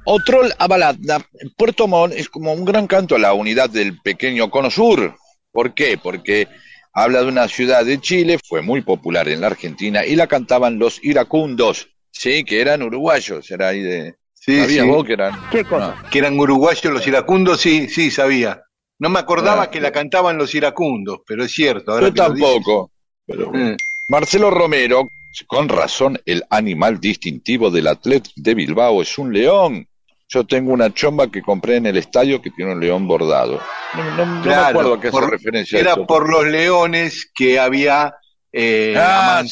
[0.04, 1.24] Otrol Abalanda,
[1.56, 5.14] Puerto Montt es como un gran canto a la unidad del pequeño cono sur.
[5.52, 5.98] ¿Por qué?
[6.02, 6.48] Porque
[6.92, 10.78] habla de una ciudad de Chile, fue muy popular en la Argentina y la cantaban
[10.78, 14.16] los iracundos, sí, que eran uruguayos, era ahí de...
[14.34, 14.90] Sí, ¿Sabías sí.
[14.90, 15.34] vos que eran?
[15.52, 15.96] ¿Qué cosa?
[16.10, 18.60] Que eran uruguayos los iracundos, sí, sí, sabía.
[18.98, 19.70] No me acordaba Ah.
[19.70, 21.92] que la cantaban los iracundos, pero es cierto.
[21.92, 22.90] Ahora Yo tampoco.
[23.24, 23.52] Pero...
[23.54, 23.76] Eh.
[24.08, 25.08] Marcelo Romero,
[25.46, 29.86] con razón, el animal distintivo del Athletic de Bilbao es un león.
[30.32, 33.60] Yo tengo una chomba que compré en el estadio que tiene un león bordado.
[33.94, 36.06] No, no- no me acuerdo a qué hace por- referencia Era eso.
[36.06, 38.14] por los leones que había
[38.54, 39.42] eh, Ah.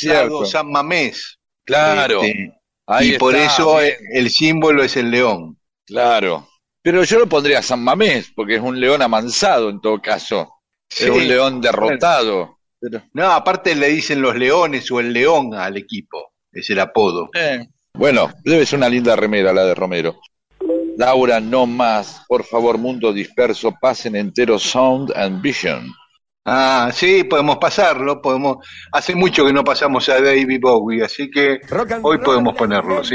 [0.47, 1.39] San Mamés.
[1.67, 2.23] Claro.
[2.23, 2.53] Este,
[2.87, 3.95] Ahí y por eso bien.
[4.13, 5.59] el símbolo es el león.
[5.87, 6.49] Claro.
[6.83, 10.49] Pero yo lo pondría a San Mamés, porque es un león amansado en todo caso.
[10.89, 11.05] Sí.
[11.05, 12.59] Es un león derrotado.
[12.81, 16.33] Pero, No, aparte le dicen los leones o el león al equipo.
[16.53, 17.29] Es el apodo.
[17.35, 20.21] eh, Bueno, debe ser una linda remera la de Romero.
[21.01, 22.23] Laura, no más.
[22.29, 25.91] Por favor, mundo disperso, pasen entero Sound and Vision.
[26.45, 28.21] Ah, sí, podemos pasarlo.
[28.21, 28.59] Podemos.
[28.93, 31.59] Hace mucho que no pasamos a David Bowie, así que
[32.03, 33.15] hoy podemos ponerlo, sí.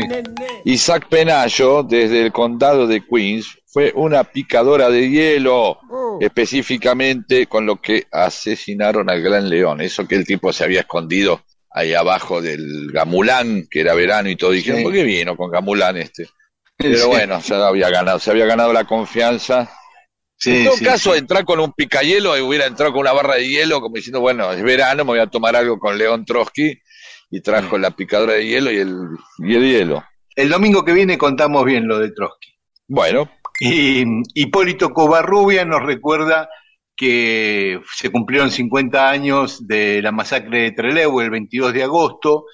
[0.63, 5.78] Isaac Penayo, desde el condado de Queens, fue una picadora de hielo,
[6.19, 9.80] específicamente con lo que asesinaron al gran león.
[9.82, 14.36] Eso que el tipo se había escondido ahí abajo del gamulán, que era verano y
[14.36, 14.52] todo.
[14.52, 14.84] Dijeron, Sí.
[14.86, 16.28] ¿por qué vino con gamulán este?
[16.78, 19.70] Pero bueno, se había ganado, se había ganado la confianza.
[20.38, 21.20] Sí, en todo sí, caso, sí.
[21.20, 24.52] entrar con un picahielo y hubiera entrado con una barra de hielo, como diciendo, bueno,
[24.52, 26.78] es verano, me voy a tomar algo con León Trotsky,
[27.30, 28.98] y trajo la picadora de hielo y el,
[29.40, 30.04] y el hielo.
[30.36, 32.52] El domingo que viene contamos bien lo de Trotsky.
[32.88, 36.50] Bueno, Y Hipólito Covarrubia nos recuerda
[36.96, 42.46] que se cumplieron 50 años de la masacre de Trelew el 22 de agosto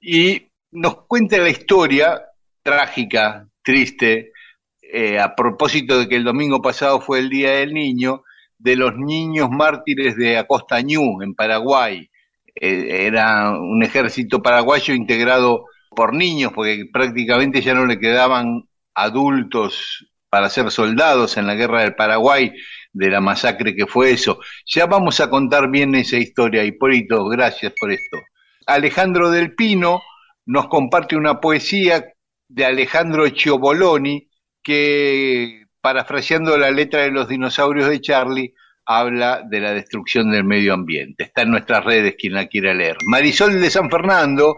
[0.00, 2.22] y nos cuenta la historia
[2.62, 4.32] trágica, triste,
[4.80, 8.24] eh, a propósito de que el domingo pasado fue el Día del Niño,
[8.58, 12.08] de los niños mártires de Acostañú, en Paraguay.
[12.54, 20.06] Eh, era un ejército paraguayo integrado por niños, porque prácticamente ya no le quedaban adultos
[20.28, 22.52] para ser soldados en la guerra del Paraguay,
[22.92, 24.40] de la masacre que fue eso.
[24.66, 28.18] Ya vamos a contar bien esa historia, Hipólito, gracias por esto.
[28.66, 30.00] Alejandro del Pino
[30.46, 32.11] nos comparte una poesía
[32.52, 34.28] de Alejandro Chioboloni
[34.62, 40.74] que, parafraseando la letra de los dinosaurios de Charlie, habla de la destrucción del medio
[40.74, 41.24] ambiente.
[41.24, 42.96] Está en nuestras redes quien la quiera leer.
[43.06, 44.56] Marisol de San Fernando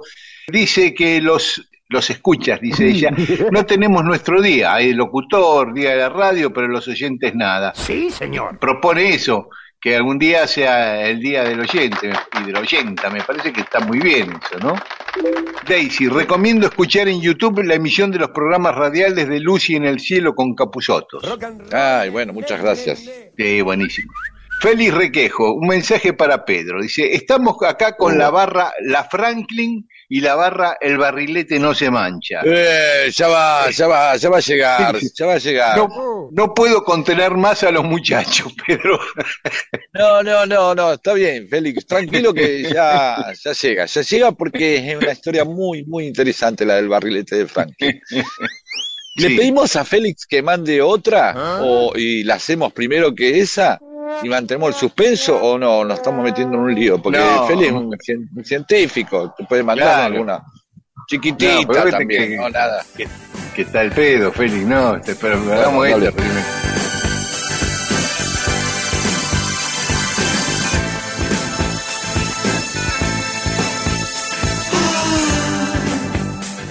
[0.49, 3.11] dice que los, los escuchas, dice ella,
[3.51, 4.75] no tenemos nuestro día.
[4.75, 7.75] Hay locutor, día de la radio, pero los oyentes nada.
[7.75, 8.59] Sí, señor.
[8.59, 9.51] Propone eso,
[9.85, 13.11] que algún día sea el día del oyente y de la oyenta.
[13.11, 14.75] Me parece que está muy bien eso, ¿no?
[15.69, 20.01] Daisy, recomiendo escuchar en YouTube la emisión de los programas radiales de Lucy en el
[20.01, 21.23] cielo con Capuzotos.
[21.71, 23.05] Ay, bueno, muchas gracias.
[23.37, 24.11] Sí, buenísimo.
[24.63, 26.81] Félix Requejo, un mensaje para Pedro.
[26.81, 31.91] Dice, estamos acá con la barra La Franklin y la barra El Barrilete no se
[31.91, 32.41] mancha.
[32.45, 35.77] Eh, ya va, ya va, ya va a llegar, ya va a llegar.
[35.79, 38.99] No, no puedo contener más a los muchachos, Pedro.
[39.93, 44.77] No, no, no, no, está bien, Félix, tranquilo que ya, ya llega, ya llega porque
[44.77, 48.01] es una historia muy, muy interesante la del barrilete de Franklin.
[49.17, 49.37] ¿Le Sí.
[49.37, 53.79] pedimos a Félix que mande otra o, y la hacemos primero que esa
[54.23, 55.85] y mantenemos el suspenso o no?
[55.85, 57.47] Nos estamos metiendo en un lío porque No.
[57.47, 60.15] Félix es un, cien- un científico, te puede mandar Claro.
[60.15, 62.85] alguna No, chiquitita vete también, que- no nada.
[62.97, 63.07] que,
[63.55, 66.41] que está el pedo, Félix, no, este, pero hagamos esto primero.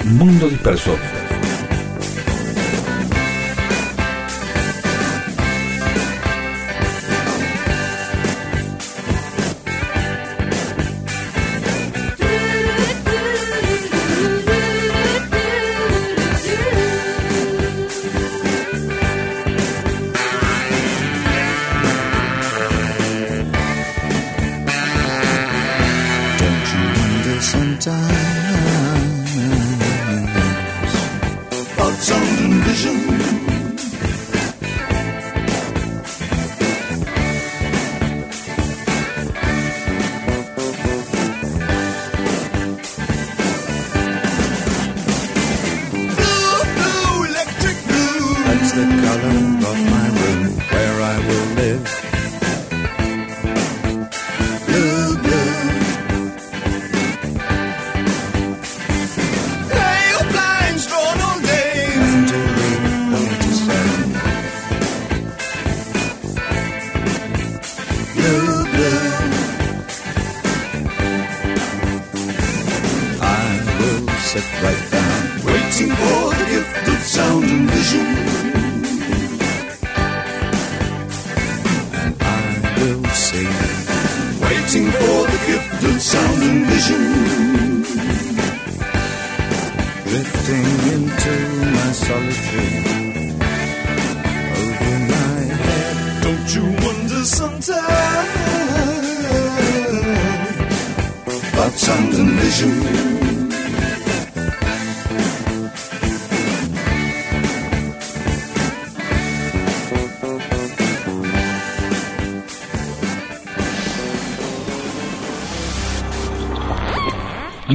[0.05, 0.97] Mundo Disperso.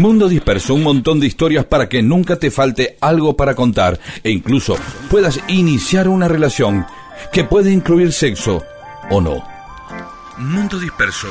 [0.09, 4.31] Mundo Disperso, un montón de historias para que nunca te falte algo para contar e
[4.31, 4.75] incluso
[5.11, 6.87] puedas iniciar una relación
[7.31, 8.63] que puede incluir sexo
[9.11, 9.45] o no.
[10.39, 11.29] Mundo Disperso.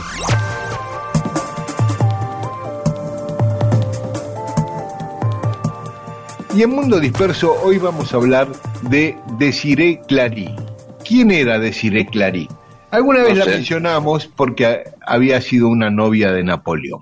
[6.55, 8.47] Y en Mundo Disperso hoy vamos a hablar
[8.83, 10.55] de Desiree Clary.
[11.03, 12.47] ¿Quién era Desiree Clary?
[12.91, 17.01] Alguna vez No la mencionamos porque había sido una novia de Napoleón.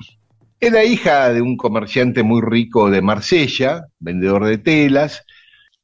[0.66, 5.24] Era hija de un comerciante muy rico de Marsella, vendedor de telas.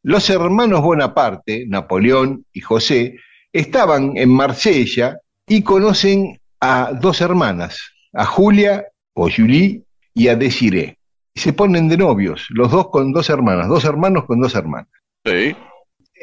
[0.02, 3.18] Los hermanos Bonaparte, Napoleón y José,
[3.54, 9.84] estaban en Marsella y conocen a dos hermanas, a Julia o Julie
[10.16, 10.98] y a Desiree.
[11.32, 14.90] Y se ponen de novios, los dos con dos hermanas, dos hermanos con dos hermanas.
[15.24, 15.56] Sí.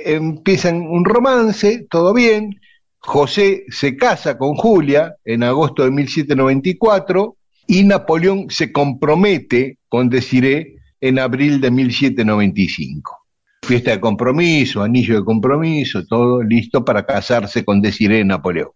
[0.05, 2.59] Empiezan un romance, todo bien.
[2.99, 7.37] José se casa con Julia en agosto de 1794
[7.69, 13.17] y Napoleón se compromete con Desiree en abril de 1795.
[13.63, 18.71] Fiesta de compromiso, anillo de compromiso, todo listo para casarse con Desiree Napoleón.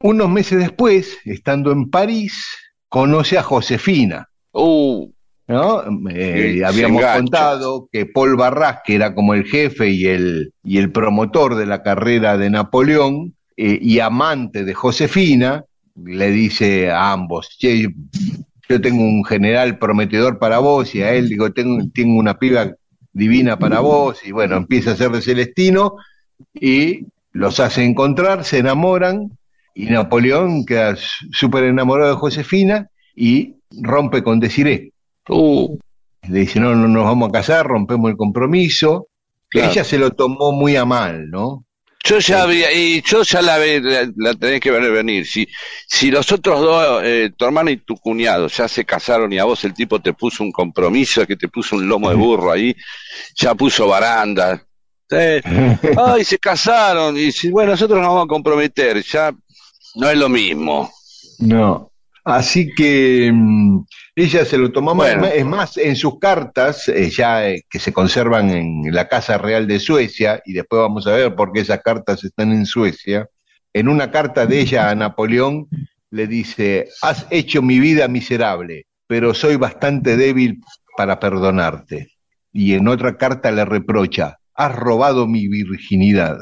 [0.00, 2.46] Unos meses después, estando en París,
[2.88, 4.28] conoce a Josefina,
[4.58, 5.12] Uh,
[5.48, 5.82] ¿no?
[6.10, 10.90] Eh, habíamos contado que Paul Barras, que era como el jefe y el, y el
[10.90, 15.64] promotor de la carrera de Napoleón eh, y amante de Josefina,
[16.04, 17.88] le dice a ambos, che,
[18.68, 22.74] yo tengo un general prometedor para vos y a él digo, tengo, tengo una piba
[23.12, 25.96] divina para vos y bueno, empieza a ser de Celestino
[26.54, 29.30] y los hace encontrar, se enamoran
[29.74, 34.92] Y Napoleón queda súper enamorado de Josefina y rompe con Desiré.
[35.28, 35.76] Uh,
[36.28, 39.08] Le dice, no, no nos vamos a casar, rompemos el compromiso.
[39.48, 39.70] Claro.
[39.70, 41.65] Ella se lo tomó muy a mal, ¿no?
[42.06, 45.26] Yo ya había, y yo ya la, ve- la, la tenés que ver venir.
[45.26, 45.46] Si,
[45.86, 49.44] si los otros dos, eh, tu hermana y tu cuñado, ya se casaron y a
[49.44, 52.74] vos el tipo te puso un compromiso, que te puso un lomo de burro ahí,
[53.34, 54.62] ya puso baranda.
[55.10, 55.40] Eh,
[56.06, 59.32] ay, se casaron, y si, bueno, nosotros nos vamos a comprometer, ya
[59.96, 60.92] no es lo mismo.
[61.38, 61.90] No.
[62.24, 63.84] Así que mm,
[64.24, 64.94] ella se lo tomó.
[64.94, 65.26] Bueno.
[65.26, 69.66] Es más, en sus cartas, eh, ya eh, que se conservan en la Casa Real
[69.66, 73.28] de Suecia, y después vamos a ver por qué esas cartas están en Suecia,
[73.74, 75.68] en una carta de ella a Napoleón
[76.10, 80.60] le dice, has hecho mi vida miserable, pero soy bastante débil
[80.96, 82.08] para perdonarte.
[82.54, 86.38] Y en otra carta le reprocha, has robado mi virginidad.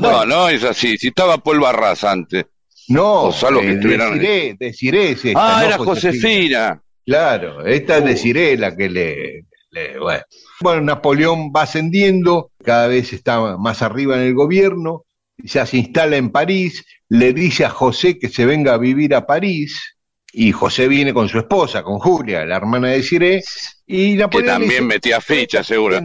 [0.00, 0.96] No, no es así.
[0.96, 2.46] Si estaba Paul Barras antes.
[2.88, 6.80] No, O salvo que eh, es esta, Ah, no era Josefina.
[7.06, 10.22] Claro, esta es de Ciré la que le, le- bueno.
[10.60, 15.04] Bueno, Napoleón va ascendiendo, cada vez está más arriba en el gobierno,
[15.38, 19.26] ya se instala en París, le dice a José que se venga a vivir a
[19.26, 19.96] París,
[20.32, 23.42] y José viene con su esposa, con Julia, la hermana de Ciré,
[23.86, 26.00] y Que Napoleón le también dice, metía ficha, seguro.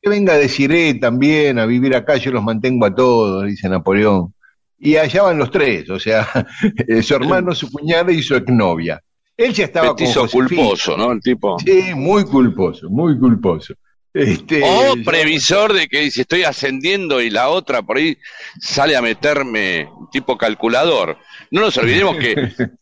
[0.00, 4.32] que venga de Ciré también a vivir acá, yo los mantengo a todos, dice Napoleón.
[4.78, 6.28] Y allá van los tres, o sea,
[7.02, 9.02] su hermano, su cuñada y su exnovia.
[9.36, 11.12] Él ya estaba Petizo con culposo, ¿no?
[11.12, 11.58] El tipo.
[11.58, 13.74] Sí, muy culposo, muy culposo.
[14.14, 18.16] Este, O previsor de que si estoy ascendiendo y la otra por ahí
[18.58, 21.18] sale a meterme tipo calculador.
[21.50, 22.34] No nos olvidemos que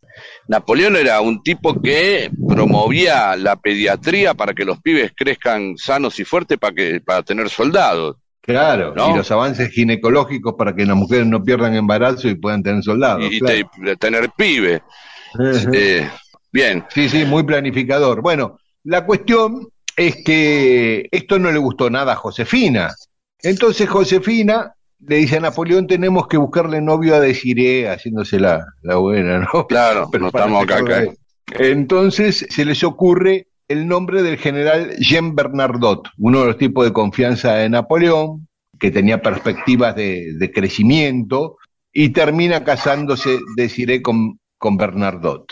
[0.49, 6.25] Napoleón era un tipo que promovía la pediatría para que los pibes crezcan sanos y
[6.25, 8.17] fuertes para que para tener soldados.
[8.41, 9.11] Claro, ¿no?
[9.11, 13.25] y los avances ginecológicos para que las mujeres no pierdan embarazo y puedan tener soldados.
[13.29, 13.97] y, claro.
[13.99, 14.83] tener pibes.
[15.73, 16.09] Eh,
[16.55, 18.23] bien, Sí, sí, muy planificador.
[18.23, 22.95] Bueno, la cuestión es que esto no le gustó nada a Josefina.
[23.43, 24.75] Entonces Josefina
[25.07, 29.67] le dice a Napoleón, tenemos que buscarle novio a Desiré, haciéndose la, la buena, ¿no?
[29.67, 31.05] claro, Pero no estamos acá, acá.
[31.59, 36.93] Entonces se les ocurre el nombre del general Jean Bernardot, uno de los tipos de
[36.93, 38.49] confianza de Napoleón,
[38.79, 41.59] que tenía perspectivas de, de crecimiento,
[41.93, 45.47] y termina casándose Desiré con, con Bernardot.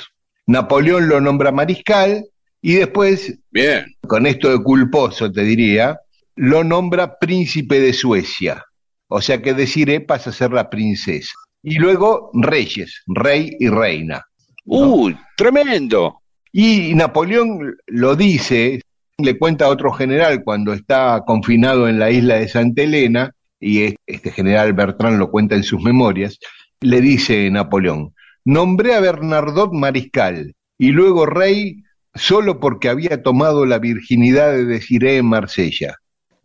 [0.47, 2.25] Napoleón lo nombra mariscal
[2.61, 5.99] y después, Bien, con esto de culposo te diría,
[6.37, 8.65] lo nombra príncipe de Suecia.
[9.09, 11.33] O sea que Desiré pasa a ser la princesa.
[11.63, 14.25] Y luego reyes, rey y reina.
[14.65, 16.21] uy, tremendo.
[16.53, 18.81] Y Napoleón lo dice,
[19.19, 23.83] le cuenta a otro general cuando está confinado en la isla de Santa Elena, y
[23.83, 26.39] es- este general Bertrand lo cuenta en sus memorias,
[26.81, 28.15] le dice Napoleón,
[28.45, 31.83] nombré a Bernardot mariscal y luego rey
[32.15, 35.97] solo porque había tomado la virginidad de Desiré en Marsella.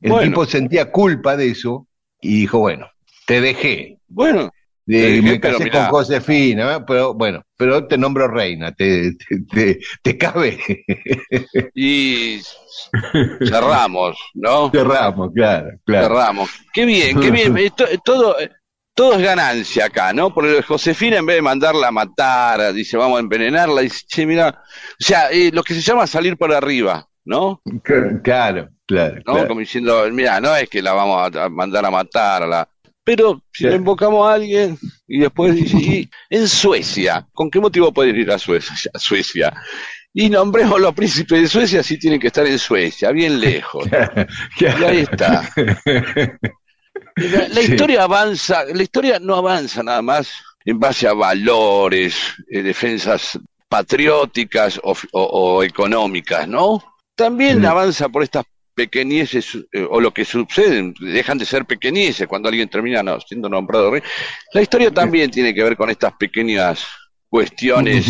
[0.01, 0.27] El Bueno.
[0.29, 1.87] tipo sentía culpa de eso
[2.21, 2.87] y dijo, bueno,
[3.25, 3.97] te dejé.
[4.07, 4.49] Bueno,
[4.85, 5.89] De- Te dejé, me casé mirá.
[5.89, 6.79] con Josefina, ¿eh?
[6.87, 10.57] pero bueno, pero te nombro reina, te, te, te- te cabe.
[11.75, 12.39] y
[13.45, 14.69] cerramos, ¿no?
[14.71, 16.07] Cerramos, claro, claro.
[16.07, 16.49] Cerramos.
[16.73, 17.57] Qué bien, qué bien.
[17.57, 18.35] Esto- todo,
[18.97, 20.33] todo es ganancia acá, ¿no?
[20.33, 24.49] Porque Josefina, en vez de mandarla a matar, dice, vamos a envenenarla, dice, che, mira.
[24.49, 27.61] O sea, eh, lo que se llama salir por arriba, ¿no?
[27.83, 29.23] Claro, claro, ¿No?
[29.23, 29.47] claro.
[29.47, 32.67] Como diciendo, mira, no es que la vamos a, mandar a matar a la.
[33.03, 33.73] Pero si Claro.
[33.73, 38.31] le invocamos a alguien y después dice, y en Suecia, ¿con qué motivo pueden ir
[38.31, 38.73] a Suecia?
[38.91, 39.53] a Suecia?
[40.11, 43.85] Y nombremos los príncipes de Suecia si tienen que estar en Suecia, bien lejos.
[44.59, 45.47] Y ahí está.
[47.17, 47.71] La, la Sí.
[47.73, 50.31] historia avanza, la historia no avanza nada más
[50.65, 52.15] en base a valores,
[52.49, 55.23] eh, defensas patrióticas o, f- o-
[55.57, 56.83] o económicas, ¿no?
[57.15, 57.65] También Mm.
[57.65, 58.45] avanza por estas
[58.75, 63.49] pequeñeces eh, o lo que suceden, dejan de ser pequeñeces cuando alguien termina no, siendo
[63.49, 64.01] nombrado rey.
[64.53, 66.85] La historia también tiene que ver con estas pequeñas
[67.27, 68.05] cuestiones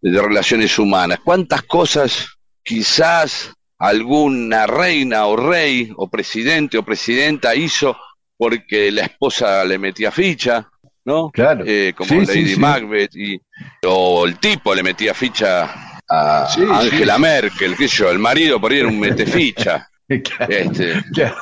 [0.00, 1.18] de relaciones humanas.
[1.22, 2.26] ¿Cuántas cosas
[2.62, 7.96] quizás alguna reina o rey o presidente o presidenta hizo
[8.36, 10.68] porque la esposa le metía ficha,
[11.04, 11.30] ¿no?
[11.30, 11.64] Claro.
[11.66, 12.60] Eh, como Sí, Lady sí.
[12.60, 13.40] Macbeth y
[13.86, 16.46] o el tipo le metía ficha a
[16.78, 17.18] Angela.
[17.18, 19.88] Merkel, qué sé yo, el marido por ahí era un meteficha.
[20.08, 21.34] Claro, Este, claro.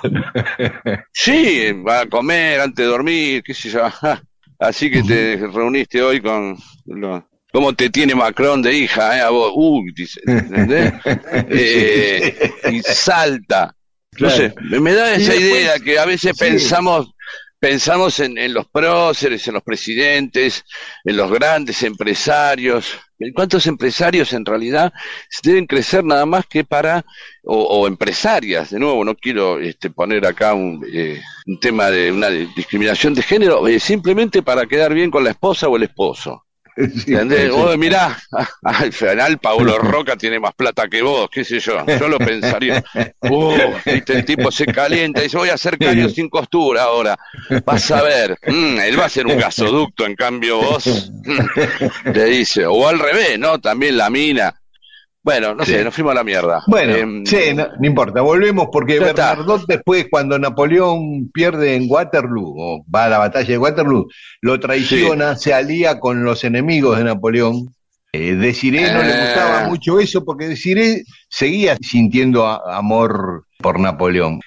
[1.12, 3.82] sí, va a comer antes de dormir, qué sé yo.
[4.58, 9.20] Así que te reuniste hoy con lo- ¿Cómo te tiene Macron de hija, eh?
[9.20, 10.92] A vos, uy, dice, ¿entendés?
[11.50, 13.74] Eh, y salta.
[14.18, 16.44] No sé, me, da esa después- idea que a veces sí.
[16.44, 17.08] pensamos
[17.58, 20.64] pensamos en, en los próceres, en los presidentes,
[21.02, 22.98] en los grandes empresarios.
[23.34, 24.92] ¿Cuántos empresarios en realidad
[25.42, 27.06] deben crecer nada más que para,
[27.42, 28.68] o, o empresarias?
[28.68, 33.22] De nuevo, no quiero este, poner acá un, eh, un tema de una discriminación de
[33.22, 36.43] género, eh, simplemente para quedar bien con la esposa o el esposo.
[36.76, 37.50] ¿Entendés?
[37.50, 38.18] Vos mirá,
[38.62, 41.84] al final Paulo Roca tiene más plata que vos, qué sé yo.
[41.86, 42.82] Yo lo pensaría.
[43.20, 47.16] Uh, viste, el tipo se calienta y dice, voy a hacer caño sin costura ahora.
[47.64, 52.24] Vas a ver, mm, él va a ser un gasoducto, en cambio vos, mm, le
[52.24, 53.60] dice, o al revés, ¿no?
[53.60, 54.54] También la mina.
[55.24, 55.72] Bueno, no Sí.
[55.72, 56.62] sé, nos fuimos a la mierda.
[56.66, 59.06] Bueno, Em, sí, no, no importa, volvemos porque está.
[59.34, 64.06] Bernardot después, cuando Napoleón pierde en Waterloo, o va a la batalla de Waterloo,
[64.42, 67.74] lo traiciona, se alía con los enemigos de Napoleón.
[68.12, 69.20] Eh, Desiré no le Eh.
[69.24, 74.40] gustaba mucho eso porque Desiré seguía sintiendo a- amor por Napoleón.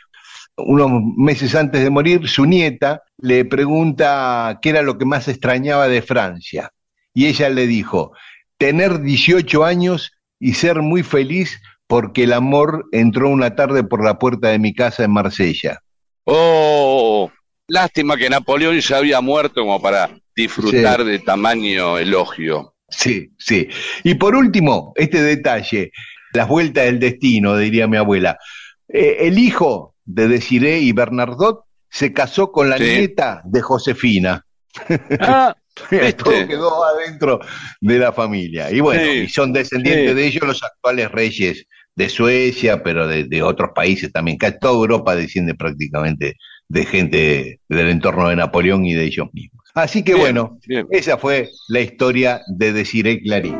[0.57, 5.87] Unos meses antes de morir, su nieta le pregunta qué era lo que más extrañaba
[5.87, 6.71] de Francia.
[7.13, 8.11] Y ella le dijo,
[8.57, 14.19] tener 18 años y ser muy feliz porque el amor entró una tarde por la
[14.19, 15.79] puerta de mi casa en Marsella.
[16.25, 17.31] Oh,
[17.67, 22.73] lástima que Napoleón ya había muerto como para disfrutar de tamaño elogio.
[22.89, 23.67] Sí, sí.
[24.03, 25.91] Y por último, este detalle,
[26.33, 28.37] las vueltas del destino, diría mi abuela.
[28.89, 32.83] Eh, el hijo de Desiré y Bernardot se casó con la Sí.
[32.83, 34.45] nieta de Josefina.
[35.19, 35.55] Ah.
[36.17, 37.39] Todo quedó adentro
[37.81, 38.71] de la familia.
[38.71, 40.15] Y bueno, Sí, y son descendientes sí.
[40.15, 41.65] de ellos los actuales reyes
[41.95, 44.37] de Suecia, pero de, de otros países también.
[44.37, 46.35] Casi toda Europa desciende prácticamente
[46.69, 49.63] de gente del entorno de Napoleón y de ellos mismos.
[49.73, 50.87] Así que Bien, bueno, bien.
[50.91, 53.55] esa fue la historia de Desiree Clary.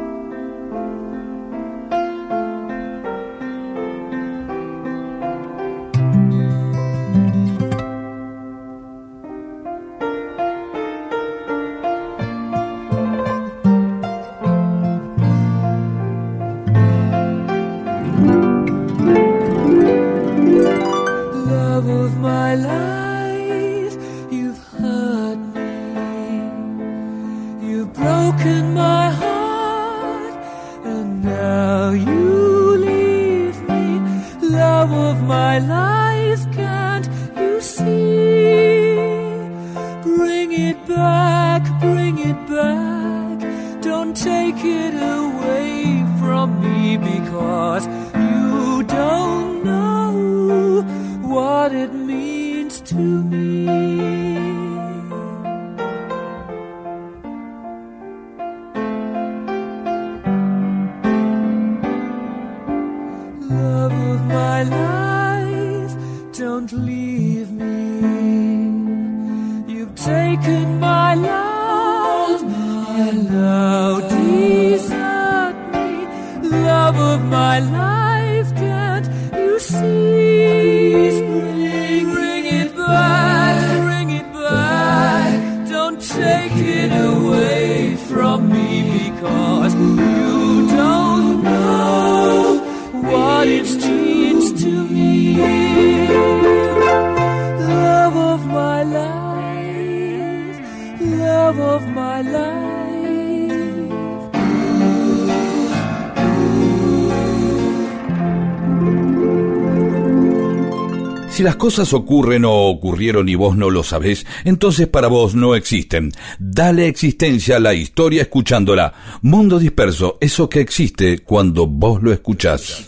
[111.77, 116.11] Cosas ocurren o ocurrieron y vos no lo sabés, entonces para vos no existen.
[116.39, 119.19] Dale existencia a la historia escuchándola.
[119.21, 122.83] Mundo disperso, eso que existe cuando vos lo escuchás.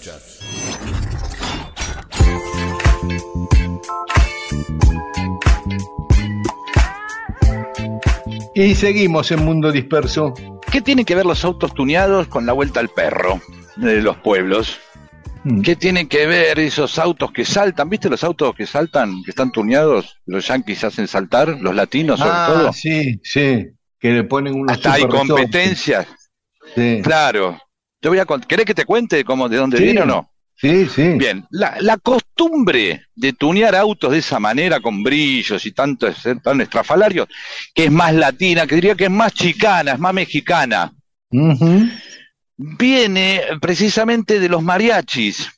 [8.56, 10.34] Y seguimos en Mundo Disperso.
[10.72, 13.40] ¿Qué tienen que ver los autos tuneados con la vuelta al perro
[13.76, 14.80] de los pueblos?
[15.44, 15.62] Mm.
[15.62, 17.90] ¿Qué tienen que ver esos autos que saltan?
[17.90, 20.18] ¿Viste los autos que saltan, que están tuneados?
[20.26, 22.74] Los yanquis hacen saltar, los latinos sobre ah, todo.
[22.74, 23.68] sí, sí.
[24.00, 26.08] Que le ponen una Hasta hay competencias.
[26.76, 27.58] Sí, Claro.
[28.02, 29.84] Te voy a ¿Querés que te cuente cómo, de dónde Sí.
[29.84, 30.30] viene o no?
[30.56, 31.14] sí, sí.
[31.18, 36.42] Bien, la, la costumbre de tunear autos de esa manera, con brillos y tanto, ser
[36.42, 37.28] tan estrafalarios,
[37.74, 40.94] que es más latina, que diría que es más chicana, es más mexicana,
[41.32, 41.88] Ujú.
[42.62, 45.50] Viene precisamente de los mariachis.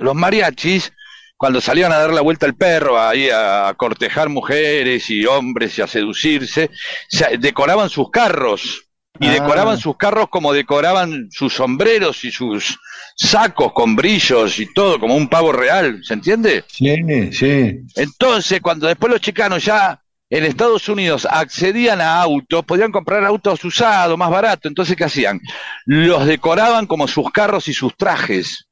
[0.00, 0.92] Los mariachis,
[1.36, 5.82] cuando salían a dar la vuelta al perro, ahí a cortejar mujeres y hombres y
[5.82, 6.70] a seducirse,
[7.08, 8.84] se- decoraban sus carros.
[9.20, 9.32] Y Ah.
[9.32, 12.78] decoraban sus carros como decoraban sus sombreros y sus
[13.16, 16.64] sacos con brillos y todo, como un pavo real, ¿se entiende?
[16.68, 16.96] Sí,
[17.32, 17.80] sí.
[17.96, 20.00] Entonces, cuando después los chicanos ya
[20.30, 24.68] en Estados Unidos accedían a autos, podían comprar autos usados, más barato.
[24.68, 25.40] Entonces, ¿qué hacían?
[25.86, 28.66] Los decoraban como sus carros y sus trajes.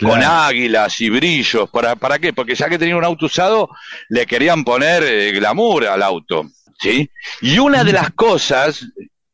[0.00, 1.70] Con águilas y brillos.
[1.70, 2.32] ¿Para, ¿Para qué?
[2.34, 3.70] Porque ya que tenía un auto usado,
[4.10, 6.44] le querían poner eh, glamour al auto.
[6.78, 7.10] ¿Sí?
[7.40, 8.86] Y una de las cosas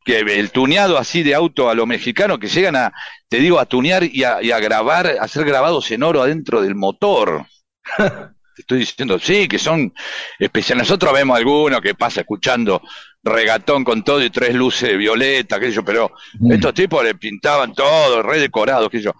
[0.05, 2.93] que el tuneado así de auto a lo mexicano que llegan a,
[3.27, 6.61] te digo, a tunear y a, y a grabar, a hacer grabados en oro adentro
[6.61, 7.45] del motor.
[8.55, 9.93] Te estoy diciendo, sí, que son
[10.39, 10.87] especiales.
[10.87, 12.81] Nosotros vemos alguno que pasa escuchando
[13.23, 16.11] regatón con todo y tres luces violeta, qué sé yo, pero
[16.49, 19.13] estos tipos le pintaban todo, re decorado, qué sé yo.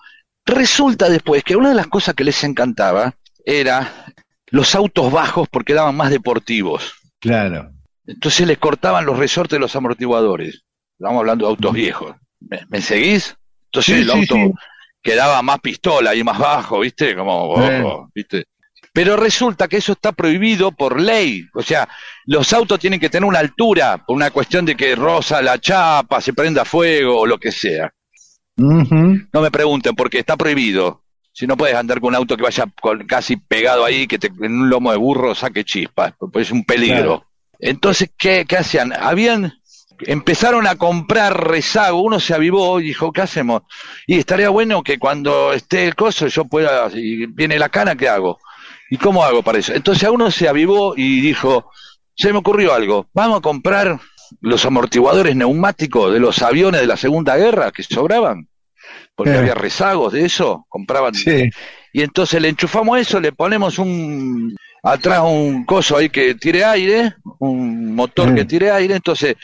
[0.46, 3.16] Resulta después que una de las cosas que les encantaba
[3.46, 4.06] era
[4.48, 6.94] los autos bajos porque daban más deportivos.
[7.20, 7.72] Claro.
[8.06, 10.64] Entonces les cortaban los resortes de los amortiguadores.
[11.00, 12.16] Estamos hablando de autos viejos.
[12.42, 13.36] ¿Me, me seguís?
[13.66, 14.52] Entonces Sí, el auto sí.
[15.02, 17.16] quedaba más pistola y más bajo, ¿viste?
[17.16, 18.12] Como, ojo, Bueno.
[18.14, 18.44] ¿viste?
[18.94, 21.48] Pero resulta que eso está prohibido por ley.
[21.56, 21.90] O sea,
[22.26, 26.22] los autos tienen que tener una altura por una cuestión de que roza la chapa,
[26.22, 27.92] se prenda fuego o lo que sea.
[29.34, 31.02] No me pregunten porque está prohibido.
[31.32, 34.28] Si no puedes andar con un auto que vaya con- casi pegado ahí, que te,
[34.28, 36.96] en un lomo de burro saque chispas, porque es un peligro.
[37.22, 37.26] Claro.
[37.60, 38.94] Entonces, ¿qué, qué hacían?
[38.94, 39.54] Habían,
[40.02, 43.64] empezaron a comprar rezago, uno se avivó y dijo, ¿qué hacemos?
[44.06, 48.08] Y estaría bueno que cuando esté el coso yo pueda, si viene la cana, ¿qué
[48.08, 48.40] hago?
[48.90, 49.74] ¿Y cómo hago para eso?
[49.74, 51.72] Entonces a uno se avivó y dijo,
[52.16, 54.00] se me ocurrió algo, vamos a comprar
[54.42, 58.48] los amortiguadores neumáticos de los aviones de la Segunda Guerra que sobraban,
[59.16, 59.38] porque Eh.
[59.38, 61.50] había rezagos de eso, compraban Sí.
[61.92, 67.14] y entonces le enchufamos eso, le ponemos un atrás un coso ahí que tire aire,
[67.40, 68.36] un motor Mm.
[68.36, 69.36] que tire aire, entonces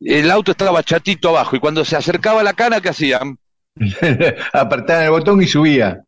[0.00, 3.38] el auto estaba chatito abajo y cuando se acercaba la cana, ¿qué hacían?
[4.52, 6.03] Apretaban el botón y subía.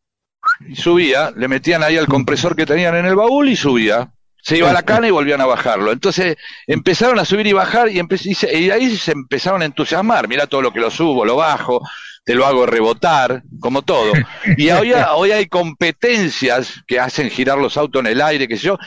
[0.69, 4.11] Y subía, le metían ahí al compresor que tenían en el baúl y subía.
[4.43, 5.91] Se iba a la cana y volvían a bajarlo.
[5.91, 6.37] Entonces
[6.69, 10.29] empezaron a subir y bajar y, empe- y se- y ahí se empezaron a entusiasmar.
[10.29, 11.83] Mira todo lo que lo subo, lo bajo,
[12.25, 14.13] te lo hago rebotar, como todo.
[14.57, 18.67] Y hoy, hoy hay competencias que hacen girar los autos en el aire, qué sé
[18.67, 18.79] yo.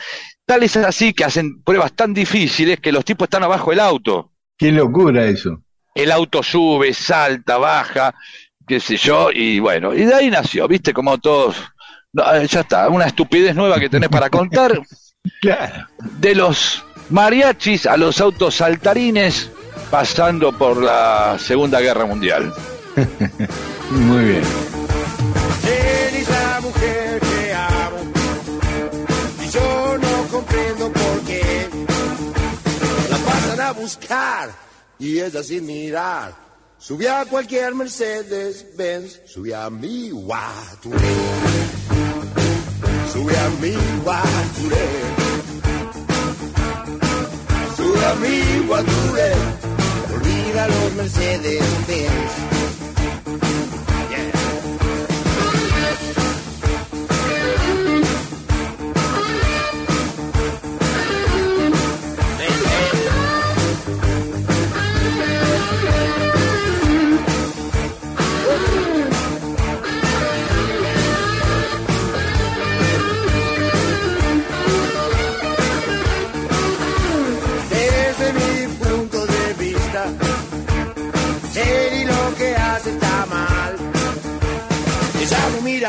[0.46, 4.32] Tal es así que hacen pruebas tan difíciles que los tipos están abajo del auto.
[4.56, 5.62] Qué locura eso.
[5.94, 8.14] El auto sube, salta, baja,
[8.70, 11.56] qué sé yo, y bueno, y de ahí nació, viste, como todos.
[12.12, 14.80] No, eh, ya está, una estupidez nueva que tenés para contar.
[15.42, 15.86] Claro.
[16.18, 19.50] De los mariachis a los autos saltarines,
[19.90, 22.54] pasando por la Segunda Guerra Mundial.
[23.90, 24.42] Muy bien.
[25.62, 27.98] Eres la mujer que amo
[29.44, 31.68] y yo no comprendo por qué
[33.10, 34.50] la pasan a buscar
[34.98, 36.49] y ella sin mirar
[36.80, 41.16] subí a cualquier Mercedes Benz subí a mi Guaturé.
[43.12, 44.86] Subí a mi Guaturé.
[47.76, 49.32] Subí a mi Guaturé.
[50.14, 52.69] Olvida los Mercedes Benz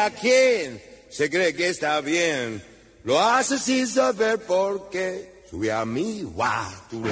[0.06, 2.64] a quién se cree que está bien.
[3.04, 5.44] Lo hace sin saber por qué.
[5.50, 7.12] Sube a mi guaturé.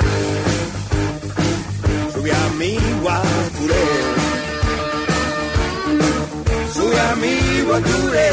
[2.13, 3.85] Sube a mi guaturé.
[6.73, 8.29] Sube a mi guaturé.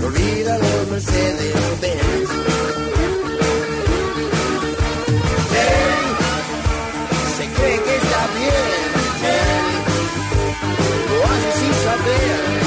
[0.00, 2.30] No olvida los Mercedes Benz.
[7.36, 8.68] Se cree que está bien.
[11.10, 12.61] Lo hace sin saber.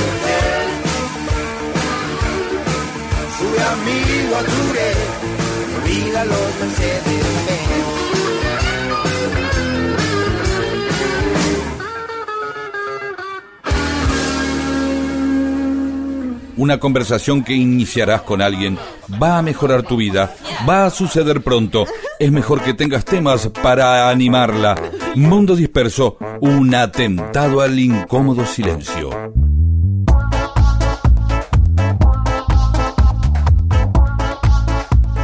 [16.58, 18.78] Una conversación que iniciarás con alguien
[19.22, 20.34] va a mejorar tu vida,
[20.68, 21.86] va a suceder pronto.
[22.18, 24.76] Es mejor que tengas temas para animarla.
[25.16, 29.15] Mundo disperso, un atentado al incómodo silencio.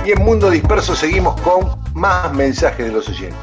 [0.05, 3.37] Y en Mundo Disperso seguimos con más mensajes de los oyentes.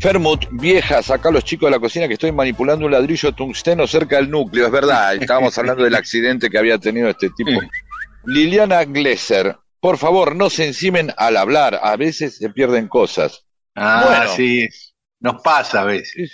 [0.00, 3.86] Fermut, vieja, saca a los chicos de la cocina que estoy manipulando un ladrillo tungsteno
[3.86, 4.66] cerca del núcleo.
[4.66, 7.60] Es verdad, estábamos hablando del accidente que había tenido este tipo.
[8.24, 11.78] Liliana Glesser, por favor, no se encimen al hablar.
[11.82, 13.44] A veces se pierden cosas.
[13.74, 14.30] Ah, Bueno.
[14.34, 14.68] sí,
[15.20, 16.32] nos pasa a veces.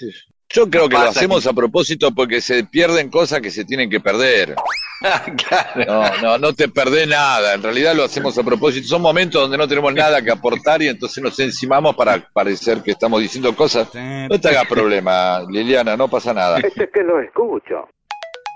[0.52, 4.00] Yo creo que lo hacemos a propósito porque se pierden cosas que se tienen que
[4.00, 4.56] perder.
[5.48, 5.84] claro.
[5.86, 7.54] No, no, no te perdés nada.
[7.54, 8.88] En realidad lo hacemos a propósito.
[8.88, 12.90] Son momentos donde no tenemos nada que aportar y entonces nos encimamos para parecer que
[12.90, 13.94] estamos diciendo cosas.
[13.94, 16.58] No te hagas problema, Liliana, no pasa nada.
[16.58, 17.88] Este es que lo escucho.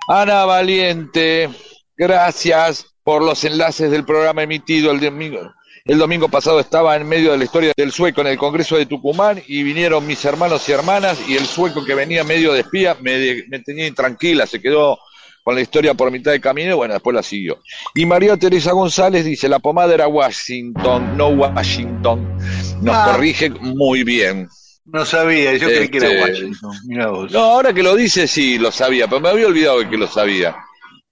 [0.08, 1.48] Ana Valiente,
[1.96, 5.54] gracias por los enlaces del programa emitido el domingo.
[5.86, 8.86] El domingo pasado estaba en medio de la historia del sueco en el Congreso de
[8.86, 12.96] Tucumán y vinieron mis hermanos y hermanas y el sueco que venía medio de espía
[13.02, 14.98] me, tenía intranquila, se quedó
[15.42, 17.58] con la historia por mitad de camino y bueno, después la siguió.
[17.94, 22.34] Y María Teresa González dice, la pomada era Washington, no Washington.
[22.80, 23.10] Nos Ah.
[23.12, 24.48] corrige muy bien.
[24.86, 26.72] No sabía, yo creí que era Este, Washington.
[26.86, 27.30] Mira vos.
[27.30, 30.06] No, ahora que lo dice sí, lo sabía, pero me había olvidado de que lo
[30.06, 30.56] sabía.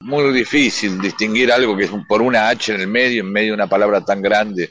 [0.05, 3.55] Muy difícil distinguir algo que es por una H en el medio, en medio de
[3.55, 4.70] una palabra tan grande.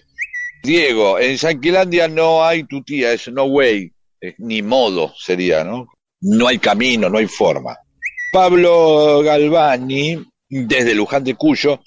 [0.64, 3.92] Diego, en Yanquilandia no hay tutía, es no way,
[4.38, 5.88] ni modo sería, ¿no?
[6.22, 7.76] No hay camino, no hay forma.
[8.32, 11.82] Pablo Galvani, desde Luján de Cuyo,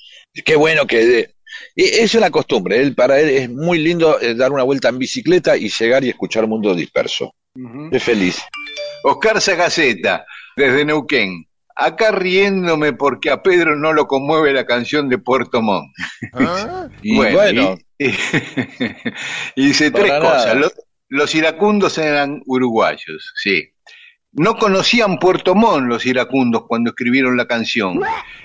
[0.45, 1.05] qué bueno que...
[1.07, 1.35] de-
[1.77, 5.57] es una costumbre, él, para él es muy lindo eh, dar una vuelta en bicicleta
[5.57, 7.33] y llegar y escuchar Mundo Disperso.
[7.93, 8.43] Es feliz.
[9.05, 10.27] Oscar Sagaceta,
[10.57, 11.47] desde Neuquén.
[11.77, 15.91] Acá riéndome porque a Pedro no lo conmueve la canción de Puerto Montt.
[17.03, 18.07] Y bueno, y,
[19.57, 20.37] y dice Para tres nada.
[20.37, 20.57] cosas.
[20.57, 20.73] Los,
[21.09, 23.71] los iracundos eran uruguayos, sí.
[24.33, 28.01] No conocían Puerto Montt los iracundos cuando escribieron la canción.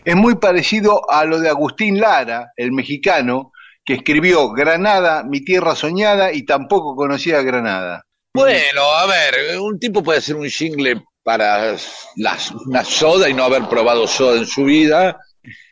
[0.06, 3.52] Es muy parecido a lo de Agustín Lara, el mexicano,
[3.84, 8.06] que escribió Granada, mi tierra soñada, y tampoco conocía Granada.
[8.36, 11.76] Bueno, a ver, un tipo puede hacer un jingle para
[12.16, 15.18] las, una soda y no haber probado soda en su vida,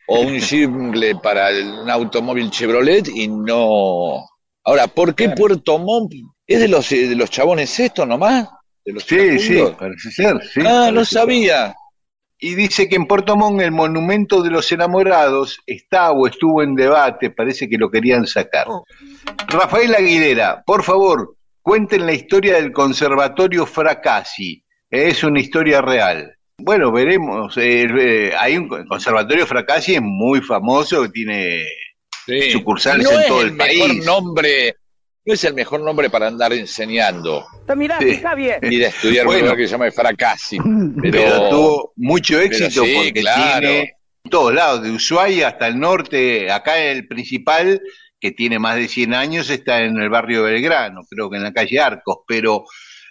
[0.08, 4.26] o un jingle para el- un automóvil Chevrolet y no.
[4.64, 6.14] Ahora, ¿por qué Puerto Montt?
[6.46, 8.48] ¿Es de los, de los chabones esto nomás?
[8.86, 10.42] ¿De los Sí, sí, parece ser.
[10.54, 11.76] sí, ah, no sabía.
[12.40, 16.76] Y dice que en Puerto Montt el monumento de los enamorados está o estuvo en
[16.76, 18.68] debate, parece que lo querían sacar.
[19.48, 24.64] Rafael Aguilera, por favor, cuenten la historia del Conservatorio Fracassi.
[24.90, 26.34] Es una historia real.
[26.58, 27.56] Bueno, veremos.
[27.58, 31.64] Eh, eh, hay un Conservatorio Fracassi, es muy famoso, que tiene
[32.26, 32.52] Sí.
[32.52, 34.06] sucursales no en todo el, el mejor país.
[34.06, 34.76] nombre,
[35.26, 37.46] no es el mejor nombre para andar enseñando.
[37.76, 38.10] Mira, Sí.
[38.10, 38.56] está bien.
[38.64, 39.56] Ir a estudiar un Bueno.
[39.56, 40.58] que se llama Fracassi.
[41.02, 43.60] Pero, pero tuvo mucho éxito sí, porque claro.
[43.62, 43.94] tiene
[44.30, 47.82] todos lados, de Ushuaia hasta el norte, acá el principal,
[48.20, 51.54] que tiene más de 100 años, está en el barrio Belgrano, creo que en la
[51.54, 52.66] calle Arcos, pero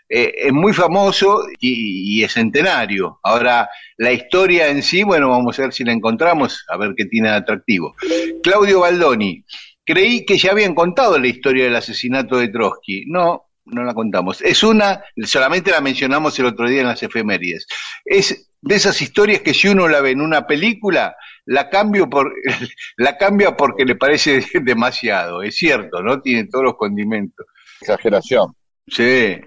[0.08, 3.18] eh, es muy famoso y, y es centenario.
[3.22, 7.06] Ahora, la historia en sí, bueno, vamos a ver si la encontramos, a ver qué
[7.06, 7.94] tiene de atractivo.
[8.42, 9.44] Claudio Baldoni,
[9.84, 13.04] creí que ya habían contado la historia del asesinato de Trotsky.
[13.06, 14.42] No, no la contamos.
[14.42, 17.66] Es una, solamente la mencionamos el otro día en las efemérides.
[18.04, 22.32] Es de esas historias que si uno la ve en una película, la cambio por,
[22.96, 25.42] la cambia porque le parece demasiado.
[25.42, 26.20] Es cierto, ¿no?
[26.20, 27.46] Tiene todos los condimentos.
[27.80, 28.54] exageración.
[28.88, 29.40] Sí.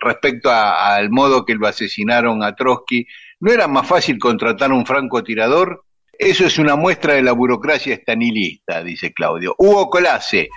[0.00, 3.06] Respecto al modo que lo asesinaron a Trotsky,
[3.40, 5.84] ¿no era más fácil contratar a un francotirador?
[6.18, 9.54] Eso es una muestra de la burocracia estanilista, dice Claudio.
[9.58, 10.48] Hugo Colase,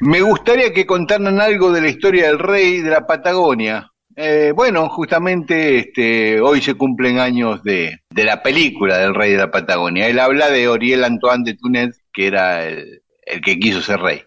[0.00, 3.90] me gustaría que contaran algo de la historia del rey de la Patagonia.
[4.14, 9.38] Eh, bueno, justamente este, hoy se cumplen años de, de la película del rey de
[9.38, 10.08] la Patagonia.
[10.08, 14.22] Él habla de Oriel Antoine de Túnez, que era el, el que quiso ser rey.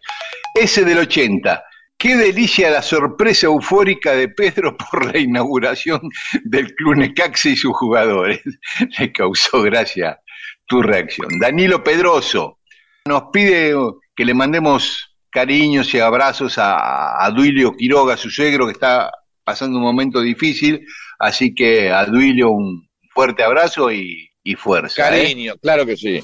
[0.55, 1.63] Ese del 80.
[2.01, 6.01] Qué delicia la sorpresa eufórica de Pedro por la inauguración
[6.43, 8.41] del Club Necaxa y sus jugadores.
[8.97, 10.19] Le causó gracia
[10.65, 11.27] tu reacción.
[11.39, 12.57] Danilo Pedroso
[13.05, 13.75] nos pide
[14.15, 19.11] que le mandemos cariños y abrazos a, Duilio Quiroga, su suegro, que está
[19.43, 20.83] pasando un momento difícil.
[21.19, 25.03] Así que a Duilio un fuerte abrazo y, y fuerza.
[25.03, 25.23] ¿eh?
[25.23, 26.19] Cariño, claro que sí.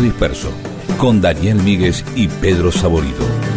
[0.00, 0.50] Disperso,
[0.98, 3.51] con Daniel Míguez y Pedro Saborido.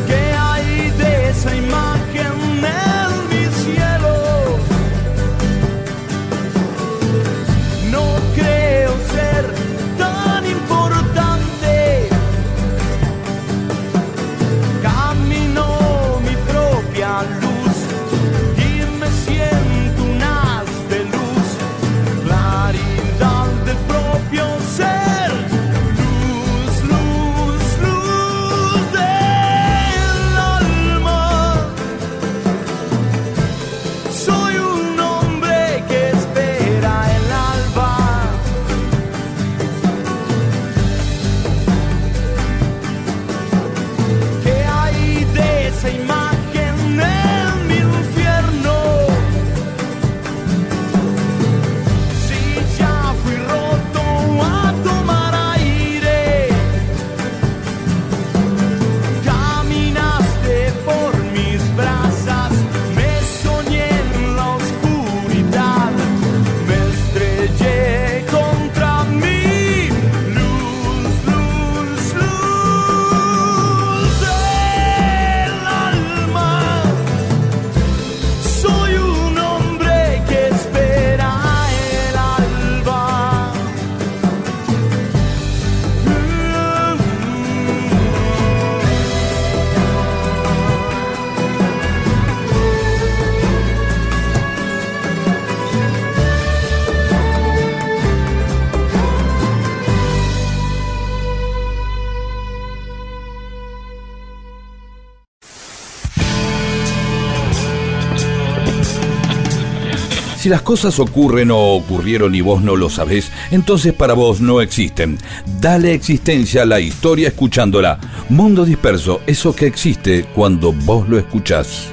[110.45, 114.61] Si las cosas ocurren o ocurrieron y vos no lo sabés, entonces para vos no
[114.61, 115.17] existen.
[115.59, 117.97] Dale existencia a la historia escuchándola.
[118.29, 121.89] Mundo disperso, eso que existe cuando vos lo escuchás.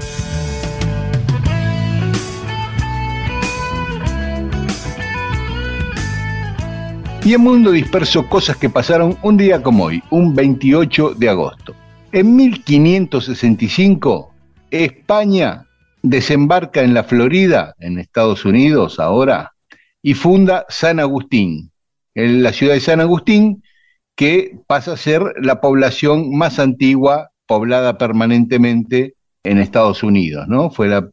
[7.25, 11.75] Y en Mundo Disperso, cosas que pasaron un día como hoy, un 28 de agosto.
[12.13, 14.31] En 1565,
[14.71, 15.65] España
[16.03, 19.53] desembarca en la Florida, en Estados Unidos ahora,
[20.03, 21.71] y funda San Agustín,
[22.15, 23.63] en la ciudad de San Agustín,
[24.17, 30.71] que pasa a ser la población más antigua poblada permanentemente en Estados Unidos, ¿no?
[30.71, 31.09] Fue la,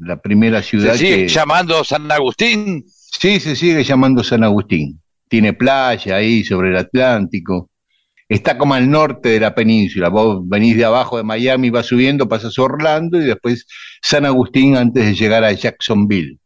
[0.00, 1.28] la primera ciudad ¿Se sigue que...
[1.28, 2.84] llamando San Agustín?
[2.86, 5.00] Sí, se sigue llamando San Agustín.
[5.28, 7.70] Tiene playa ahí sobre el Atlántico.
[8.34, 10.08] Está como al norte de la península.
[10.08, 13.66] Vos venís de abajo de Miami, vas subiendo, pasas Orlando y después
[14.02, 16.38] San Agustín antes de llegar a Jacksonville.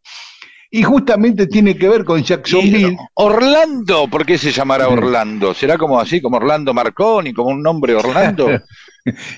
[0.70, 2.92] Y justamente tiene que ver con Jacksonville.
[2.92, 5.54] Y Orlando, ¿por qué se llamará Orlando?
[5.54, 8.48] ¿Será como así, como Orlando Marconi, como un nombre Orlando?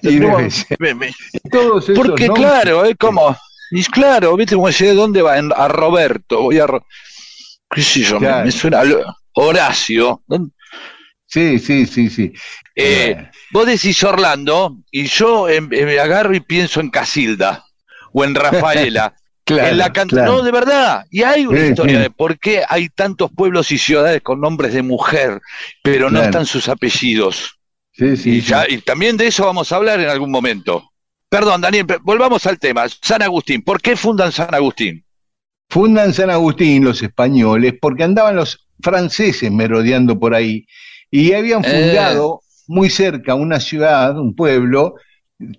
[0.03, 0.39] Y ¿Cómo?
[0.39, 0.77] debe ser.
[0.81, 1.13] Me- me-
[1.49, 3.37] Todos esos Porque nombres- claro, es como,
[3.71, 5.39] y claro, viste como decía, ¿dónde va?
[5.39, 6.67] En- a Roberto, voy a,
[7.73, 8.45] qué sé yo, me- Claro.
[8.47, 8.85] me, suena a
[9.35, 10.23] Horacio.
[10.27, 10.51] ¿dónde-
[11.31, 12.33] Sí, sí, sí, sí.
[12.75, 17.65] Eh, vos decís Orlando y yo em, em, me agarro y pienso en Casilda
[18.13, 19.15] o en Rafaela.
[19.43, 20.33] Claro, en la claro.
[20.33, 21.07] No, de verdad.
[21.11, 22.03] Y hay una Sí, historia sí.
[22.03, 25.41] de por qué hay tantos pueblos y ciudades con nombres de mujer,
[25.83, 27.59] pero no están sus apellidos.
[27.91, 28.47] Sí, sí, y, sí.
[28.49, 30.93] ya, y también de eso vamos a hablar en algún momento.
[31.29, 32.85] Perdón, Daniel, volvamos al tema.
[33.03, 33.63] San Agustín.
[33.63, 35.05] ¿Por qué fundan San Agustín?
[35.69, 40.65] Fundan San Agustín los españoles porque andaban los franceses merodeando por ahí
[41.11, 41.69] y habían Eh.
[41.89, 44.95] fundado muy cerca una ciudad, un pueblo,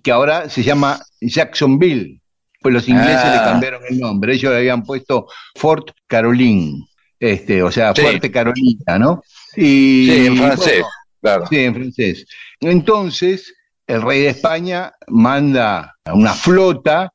[0.02, 2.20] que ahora se llama Jacksonville.
[2.60, 3.32] Pues los ingleses Ah.
[3.44, 5.26] le cambiaron el nombre, ellos le habían puesto
[5.56, 6.86] Fort Caroline,
[7.18, 8.02] este, o sea, Sí.
[8.02, 9.22] Fuerte Carolina, ¿no?
[9.56, 10.86] Y, Sí, en francés, bueno,
[11.20, 11.46] claro.
[11.50, 12.26] Sí, en francés.
[12.60, 13.52] Entonces,
[13.88, 17.12] el rey de España manda una flota,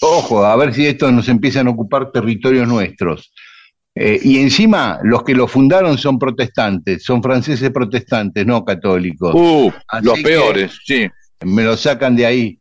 [0.00, 3.32] ojo, a ver si estos nos empiezan a ocupar territorios nuestros.
[3.94, 9.34] Eh, y encima, los que lo fundaron son protestantes, son franceses protestantes, no católicos.
[9.34, 9.72] Uh,
[10.02, 11.08] los peores, sí.
[11.44, 12.60] Me lo sacan de ahí.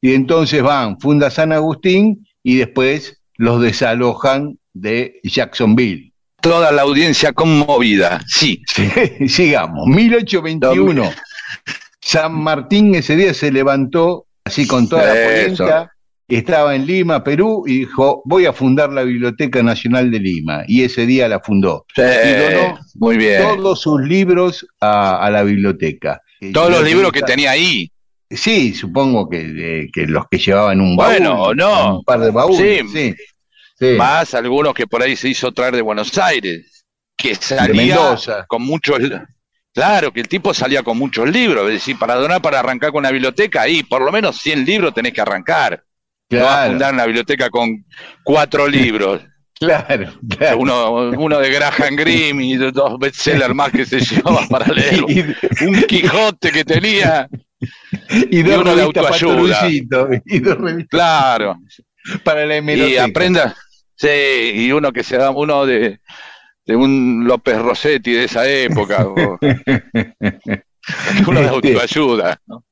[0.00, 6.12] Y entonces van, funda San Agustín y después los desalojan de Jacksonville.
[6.40, 8.60] Toda la audiencia conmovida, sí.
[9.28, 11.12] Sigamos, 1821.
[12.00, 15.92] San Martín ese día se levantó así con toda la polenta,
[16.36, 20.62] estaba en Lima, Perú, y dijo, voy a fundar la Biblioteca Nacional de Lima.
[20.66, 21.84] Y ese día la fundó.
[21.94, 23.42] Sí, Y donó muy bien.
[23.42, 26.20] todos sus libros a, a la biblioteca.
[26.52, 27.90] Todos los libros que tenía ahí.
[28.30, 31.12] Sí, supongo que, de- que los que llevaban un baúl.
[31.18, 31.96] Bueno, no.
[31.98, 33.14] Un par de baúles, Sí.
[33.78, 33.86] sí.
[33.98, 36.84] Más algunos que por ahí se hizo traer de Buenos Aires,
[37.16, 37.98] que salía
[38.48, 38.98] con muchos.
[39.74, 43.00] Claro, que el tipo salía con muchos libros, es decir, para donar, para arrancar con
[43.00, 45.82] una biblioteca, ahí por lo menos 100 libros tenés que arrancar.
[46.32, 47.84] No vas a Claro, fundar una biblioteca con
[48.24, 49.22] cuatro libros,
[49.60, 50.58] claro, claro.
[50.58, 55.82] uno, uno de Graham Greene y dos bestsellers más que se llevaba para leer, un
[55.86, 57.28] Quijote que tenía,
[58.30, 59.68] y dos y uno de autoayuda.
[59.68, 59.80] Y
[60.40, 61.56] dos revistas claro,
[62.24, 63.54] para la y aprenda,
[63.94, 64.08] sí,
[64.54, 66.00] y uno que se da, uno de,
[66.66, 69.06] de un López Rossetti de esa época,
[71.26, 72.40] uno de autoayuda.
[72.46, 72.64] ¿no?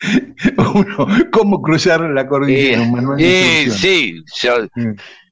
[0.56, 2.78] Uno, ¿Cómo cruzar la cordillera?
[2.78, 2.86] de
[3.16, 3.80] Y instrucciones.
[3.80, 4.66] sí, yo,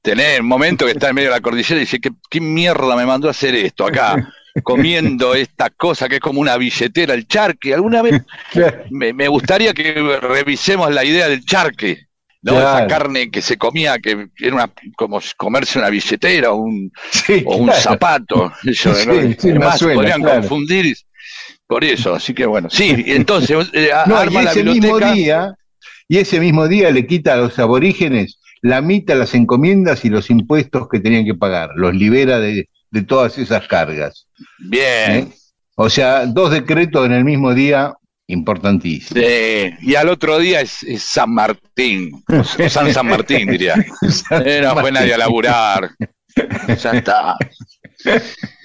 [0.01, 2.95] tenés un momento que está en medio de la cordillera y dice, ¿qué, qué mierda
[2.95, 4.21] me mandó a hacer esto acá?
[4.63, 7.73] Comiendo esta cosa que es como una billetera, el charque.
[7.73, 12.07] Alguna vez Claro, me, me gustaría que revisemos la idea del charque,
[12.41, 12.53] ¿no?
[12.53, 12.77] Claro.
[12.79, 17.43] Esa carne que se comía, que era una, como comerse una billetera o un, sí,
[17.45, 18.51] o un zapato.
[18.63, 18.95] Sí, ¿no?
[18.95, 20.95] sí, me Además, suena, podrían confundir
[21.69, 22.15] por eso.
[22.15, 25.13] Así que bueno, sí, y entonces eh, No, y arma la ese mismo biblioteca.
[25.13, 25.53] día,
[26.09, 30.29] y ese mismo día le quita a los aborígenes la mitad, las encomiendas y los
[30.29, 34.27] impuestos que tenían que pagar, los libera de, de todas esas cargas.
[34.57, 35.11] Bien.
[35.11, 35.27] ¿eh?
[35.75, 37.93] O sea, dos decretos en el mismo día,
[38.27, 39.23] importantísimos.
[39.23, 43.75] Sí, y al otro día es, es San Martín, o San San Martín diría.
[44.43, 45.89] Eh, no fue nadie a laburar.
[46.67, 47.37] Ya está.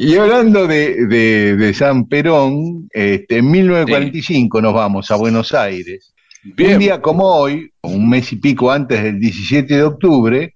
[0.00, 6.14] Y hablando de, de- de San Perón, este, en 1945 nos vamos a Buenos Aires.
[6.44, 6.78] Un Bien.
[6.78, 10.54] día como hoy, un mes y pico antes del 17 de octubre,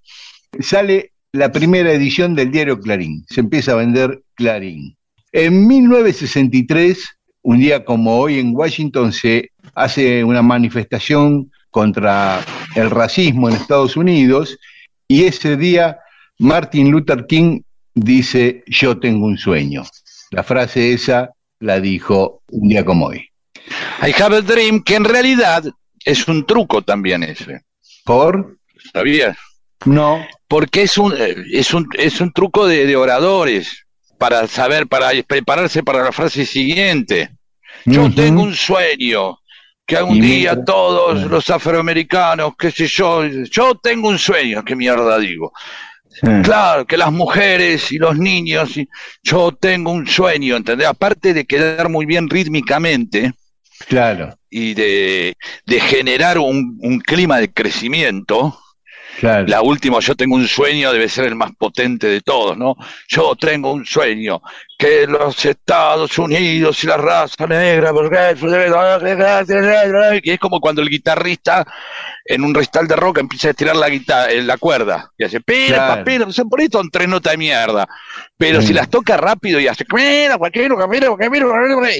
[0.61, 3.25] sale la primera edición del diario Clarín.
[3.29, 4.97] Se empieza a vender Clarín.
[5.33, 7.05] En 1963,
[7.43, 12.45] un día como hoy en Washington, se hace una manifestación contra
[12.77, 14.57] el racismo en Estados Unidos
[15.09, 15.99] y ese día
[16.39, 17.63] Martin Luther King
[17.95, 19.83] dice, yo tengo un sueño.
[20.31, 21.31] La frase esa
[21.61, 23.29] la dijo un día como hoy.
[24.03, 25.65] I have a dream, que en realidad
[26.05, 27.61] es un truco también ese.
[28.05, 28.57] ¿Por?
[28.93, 29.37] ¿Sabías?
[29.85, 30.27] No.
[30.49, 33.87] Porque es un, eh, es un, es un truco de, de oradores
[34.19, 37.31] para saber, para prepararse para la frase siguiente.
[37.85, 39.39] Yo tengo un sueño,
[39.87, 44.77] que algún día mira, todos los afroamericanos, qué sé yo, yo tengo un sueño, qué
[44.77, 45.53] mierda digo.
[46.23, 46.31] Sí.
[46.43, 48.89] Claro, que las mujeres y los niños, y
[49.23, 50.87] yo tengo un sueño, ¿entendés?
[50.87, 53.33] Aparte de quedar muy bien rítmicamente
[53.89, 55.35] Claro, y de,
[55.67, 58.59] de generar un, un clima de crecimiento,
[59.21, 59.47] claro.
[59.47, 62.77] la última, yo tengo un sueño, debe ser el más potente de todos, ¿no?
[63.09, 64.41] Yo tengo un sueño,
[64.79, 67.93] que los Estados Unidos y la raza negra,
[70.21, 71.65] que es como cuando el guitarrista
[72.25, 75.77] en un recital de rock empieza a estirar la guitarra, la cuerda, y hace pira,
[75.77, 75.95] Claro.
[75.97, 76.35] pa, pira, por
[76.71, 77.87] son tres notas de mierda.
[78.37, 79.85] Pero si las toca rápido y hace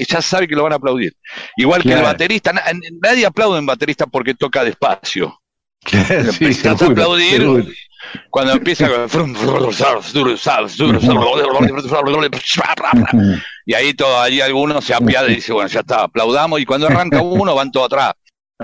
[0.07, 1.13] ya sabe que lo van a aplaudir.
[1.55, 2.07] Igual que el Claro.
[2.07, 2.63] baterista, na-
[3.01, 5.39] nadie aplaude a un baterista porque toca despacio.
[5.83, 7.41] Claro, sí, empezás a aplaudir.
[7.41, 7.65] seguro.
[8.29, 8.87] Cuando empieza
[13.65, 16.87] y ahí todo, ahí alguno se apiada y dice, bueno, ya está, aplaudamos y cuando
[16.87, 18.13] arranca uno van todos atrás.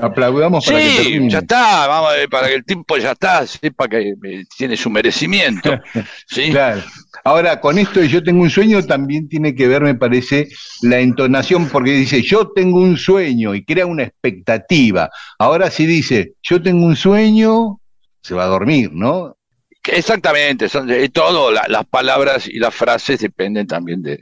[0.01, 1.29] Aplaudamos para que Sí, termine.
[1.29, 4.75] ya está, vamos a ver, para que el tipo ya está, sepa que eh, tiene
[4.77, 5.79] su merecimiento.
[6.27, 6.49] ¿sí?
[6.51, 6.81] Claro.
[7.23, 10.47] Ahora, con esto de yo tengo un sueño también tiene que ver, me parece,
[10.81, 15.09] la entonación, porque dice yo tengo un sueño y crea una expectativa.
[15.37, 17.79] Ahora si dice yo tengo un sueño,
[18.21, 19.35] se va a dormir, ¿no?
[19.83, 24.19] Exactamente, son de todo, la- las palabras y las frases dependen también de,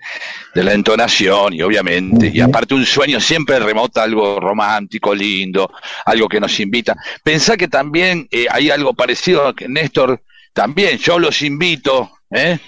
[0.53, 5.69] de la entonación y obviamente, y aparte un sueño siempre remota algo romántico, lindo,
[6.05, 6.95] algo que nos invita.
[7.23, 10.21] Pensá que también eh, hay algo parecido, que Néstor,
[10.53, 12.59] también yo los invito, ¿eh?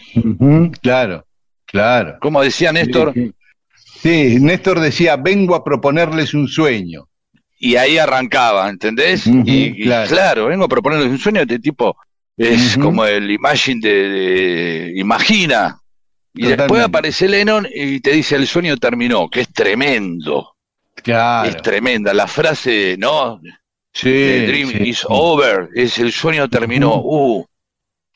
[0.82, 1.26] Claro,
[1.66, 2.18] claro.
[2.20, 3.34] Como decía Néstor, Sí, sí.
[4.02, 7.06] Sí, Néstor decía, vengo a proponerles un sueño.
[7.62, 9.28] y ahí arrancaba, ¿entendés?
[9.28, 10.10] Ujú, y, y claro.
[10.10, 10.46] claro.
[10.48, 11.98] vengo a proponerles un sueño de tipo,
[12.40, 15.80] es como el imagine de, de- imagina.
[16.34, 16.58] Y Totalmente.
[16.64, 20.56] después aparece Lennon y te dice el sueño terminó, que es tremendo,
[21.04, 21.50] Claro.
[21.50, 22.14] es tremenda.
[22.14, 23.42] La frase, ¿no?
[23.94, 24.78] Sí, The dream sí.
[24.90, 27.02] is over, es el sueño terminó.
[27.04, 27.46] Uh,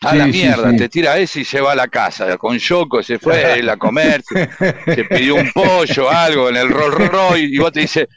[0.01, 0.77] a Sí, la sí, mierda, sí.
[0.77, 2.37] te tira ese y se va a la casa.
[2.37, 4.49] Con Yoko se fue él a comer, se,
[4.95, 8.07] se pidió un pollo, algo en el Rolls Royce, y vos te dices,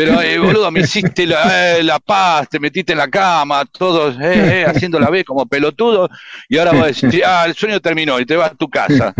[0.00, 4.16] pero eh, boludo, me hiciste la, eh, la paz, te metiste en la cama, todos
[4.18, 6.08] eh, eh, haciendo la B como pelotudo,
[6.48, 9.14] y ahora vos decís, ah, el sueño terminó y te vas a tu casa.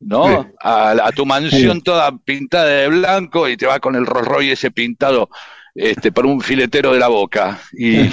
[0.00, 0.52] ¿No?
[0.60, 4.70] A, tu mansión toda pintada de blanco y te vas con el Rolls Royce ese
[4.70, 5.30] pintado
[5.74, 7.58] este, por un filetero de la boca.
[7.72, 8.10] Y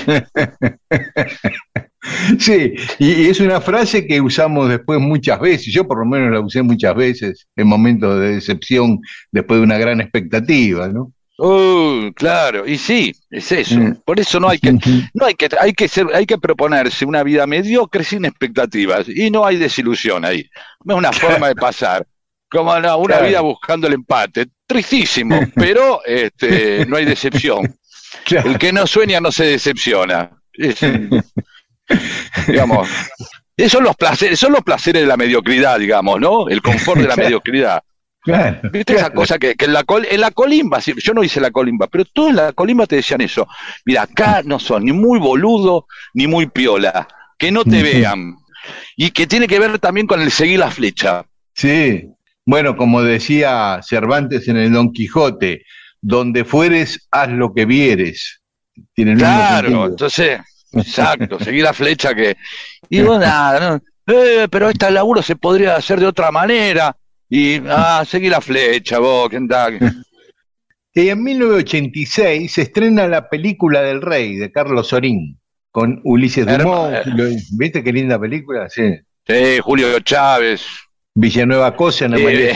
[2.39, 5.73] Sí, y, y es una frase que usamos después muchas veces.
[5.73, 8.99] Yo por lo menos la usé muchas veces en momentos de decepción
[9.29, 11.11] después de una gran expectativa, ¿no?
[11.43, 13.79] Uh, claro, y sí, es eso.
[13.79, 13.95] Mm.
[14.05, 14.73] Por eso no hay que,
[15.15, 19.31] no hay que, hay que ser, hay que proponerse una vida mediocre sin expectativas, y
[19.31, 20.41] no hay desilusión ahí.
[20.41, 22.05] Es una forma de pasar.
[22.47, 23.27] Como no, una Claro.
[23.27, 24.49] vida buscando el empate.
[24.67, 27.75] Tristísimo, pero este, no hay decepción.
[28.29, 30.29] El que no sueña no se decepciona.
[30.53, 30.79] Es,
[32.47, 32.87] digamos,
[33.57, 36.47] esos son los placeres, son los placeres de la mediocridad, digamos, ¿no?
[36.49, 37.81] El confort de la mediocridad.
[38.23, 41.41] Claro, ¿Viste esa cosa que, que en, la col- en la colimba, yo no hice
[41.41, 43.47] la colimba, pero todos en la colimba te decían eso.
[43.85, 47.07] Mira, acá no son ni muy boludo ni muy piola,
[47.37, 48.35] que no te vean.
[48.95, 51.25] Y que tiene que ver también con el seguir la flecha.
[51.55, 52.09] Sí,
[52.45, 55.63] bueno, como decía Cervantes en el Don Quijote,
[55.99, 58.41] donde fueres, haz lo que vieres.
[58.93, 60.39] Tiene el Claro, entonces,
[60.73, 62.37] exacto, seguir la flecha que.
[62.89, 66.95] Y vos nada, no, eh, pero este laburo se podría hacer de otra manera.
[67.33, 69.69] Y, ah, seguir la flecha, vos, andá.
[70.93, 75.39] Y en 1986 se estrena la película del rey de Carlos Sorín
[75.71, 76.97] con Ulises Dumont.
[77.53, 78.67] ¿Viste qué linda película?
[78.67, 78.99] Sí.
[79.25, 80.65] Sí, Julio Chávez.
[81.15, 82.53] Villanueva Cosa, Ana Eh,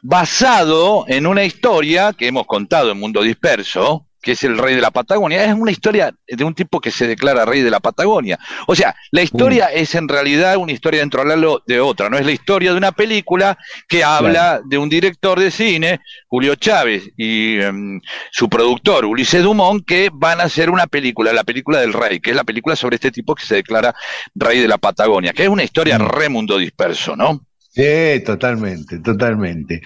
[0.00, 4.80] basado en una historia que hemos contado en Mundo Disperso, que es el rey de
[4.80, 5.44] la Patagonia.
[5.44, 8.38] Es una historia de un tipo que se declara rey de la Patagonia.
[8.66, 11.22] O sea, la historia es en realidad una historia dentro
[11.66, 13.58] de otra, no es la historia de una película
[13.88, 18.00] que habla de un director de cine, Julio Chávez, y em,
[18.30, 22.30] su productor, Ulises Dumont, que van a hacer una película, la película del rey, que
[22.30, 23.94] es la película sobre este tipo que se declara
[24.34, 27.46] rey de la Patagonia, que es una historia re mundo disperso, ¿no?
[27.74, 29.80] Sí, totalmente, totalmente.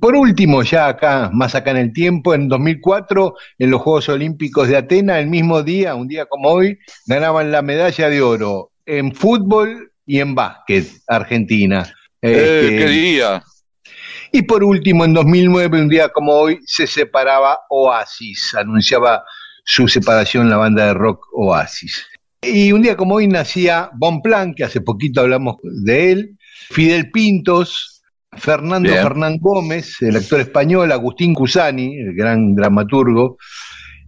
[0.00, 4.66] Por último, ya acá, más acá en el tiempo, en 2004, en los Juegos Olímpicos
[4.66, 9.14] de Atenas, el mismo día, un día como hoy, ganaban la medalla de oro en
[9.14, 11.86] fútbol y en básquet, Argentina.
[12.22, 13.42] Eh, Este, ¿Qué día?
[14.32, 19.22] y por último, en 2009, un día como hoy, se separaba Oasis, anunciaba
[19.64, 22.04] su separación la banda de rock Oasis.
[22.42, 26.37] Y un día como hoy nacía Bonplan, que hace poquito hablamos de él,
[26.70, 28.02] Fidel Pintos,
[28.36, 29.02] Fernando Bien.
[29.02, 33.36] Fernán Gómez, el actor español, Agustín Cusani, el gran dramaturgo,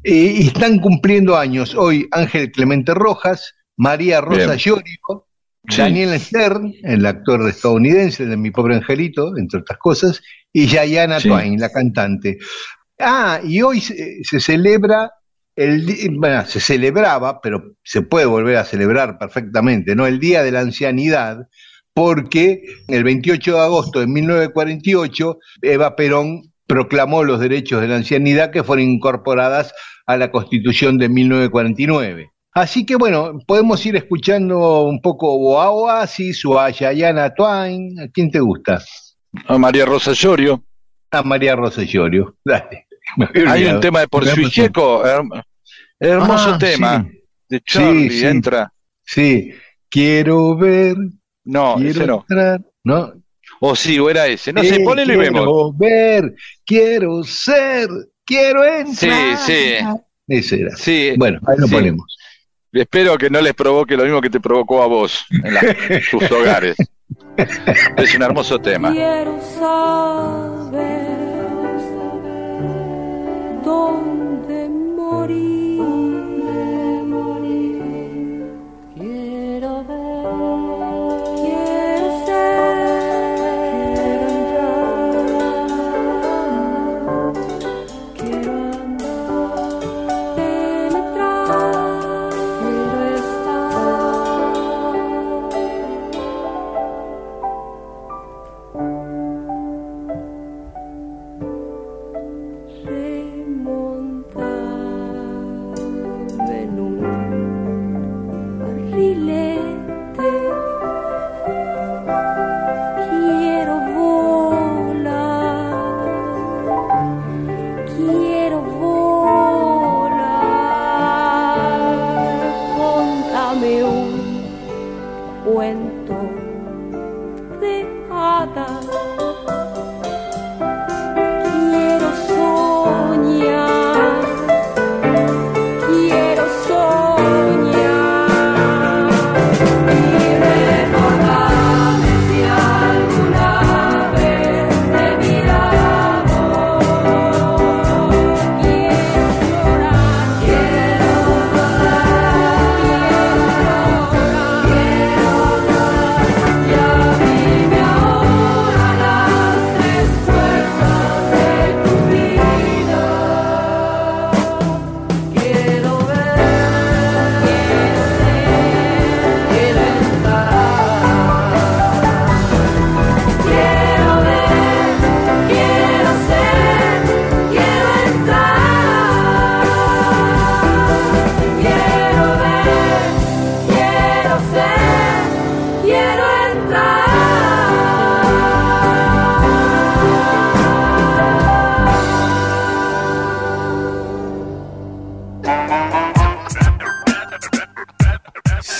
[0.03, 4.55] y, y están cumpliendo años hoy Ángel Clemente Rojas, María Rosa.
[4.57, 5.27] Llorio,
[5.69, 5.77] Sí.
[5.83, 10.23] Daniel Stern, el actor estadounidense de Mi Pobre Angelito, entre otras cosas,
[10.55, 11.29] y Yayana Sí.
[11.29, 12.39] Twain, la cantante.
[12.99, 15.13] Ah, y hoy se, se celebra,
[15.55, 20.07] el, bueno, se celebraba, pero se puede volver a celebrar perfectamente, ¿no?
[20.07, 21.47] El Día de la Ancianidad,
[21.95, 28.51] porque el 28 de agosto de 1948, Eva Perón proclamó los derechos de la ancianidad
[28.51, 29.73] que fueron incorporadas
[30.07, 32.31] a la Constitución de 1949.
[32.53, 37.99] Así que bueno, podemos ir escuchando un poco a Oasis o a Yayana Twain.
[38.01, 38.83] ¿A quién te gusta?
[39.47, 40.63] A María Rosa Llorio.
[41.13, 42.37] A María Rosa Llorio.
[42.45, 42.87] Dale.
[43.49, 45.03] Hay un tema de Por Checo,
[45.99, 47.07] hermoso Ah, tema.
[47.09, 47.17] sí.
[47.49, 48.27] De Charlie, sí.
[48.27, 48.73] entra.
[49.05, 49.51] Sí,
[49.89, 50.97] quiero ver,
[51.45, 52.21] No, quiero ese no.
[52.29, 53.13] entrar, ¿no?
[53.61, 54.53] O sí, o era ese.
[54.53, 55.41] No sé, Eh, ponelo y vemos.
[55.43, 56.35] Quiero ver,
[56.65, 57.89] quiero ser,
[58.25, 59.37] quiero entrar.
[59.39, 59.75] Sí, sí.
[60.29, 60.77] Ese era.
[60.77, 61.75] Sí, Bueno, ahí lo sí.
[61.75, 62.17] ponemos.
[62.73, 65.61] Espero que no les provoque lo mismo que te provocó a vos en la-
[66.11, 66.77] sus hogares.
[67.97, 68.93] Es un hermoso tema.
[68.93, 71.01] Quiero saber
[73.65, 75.60] dónde morir.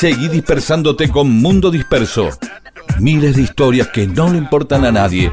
[0.01, 2.31] Seguí dispersándote con Mundo Disperso.
[3.01, 5.31] Miles de historias que no le importan a nadie.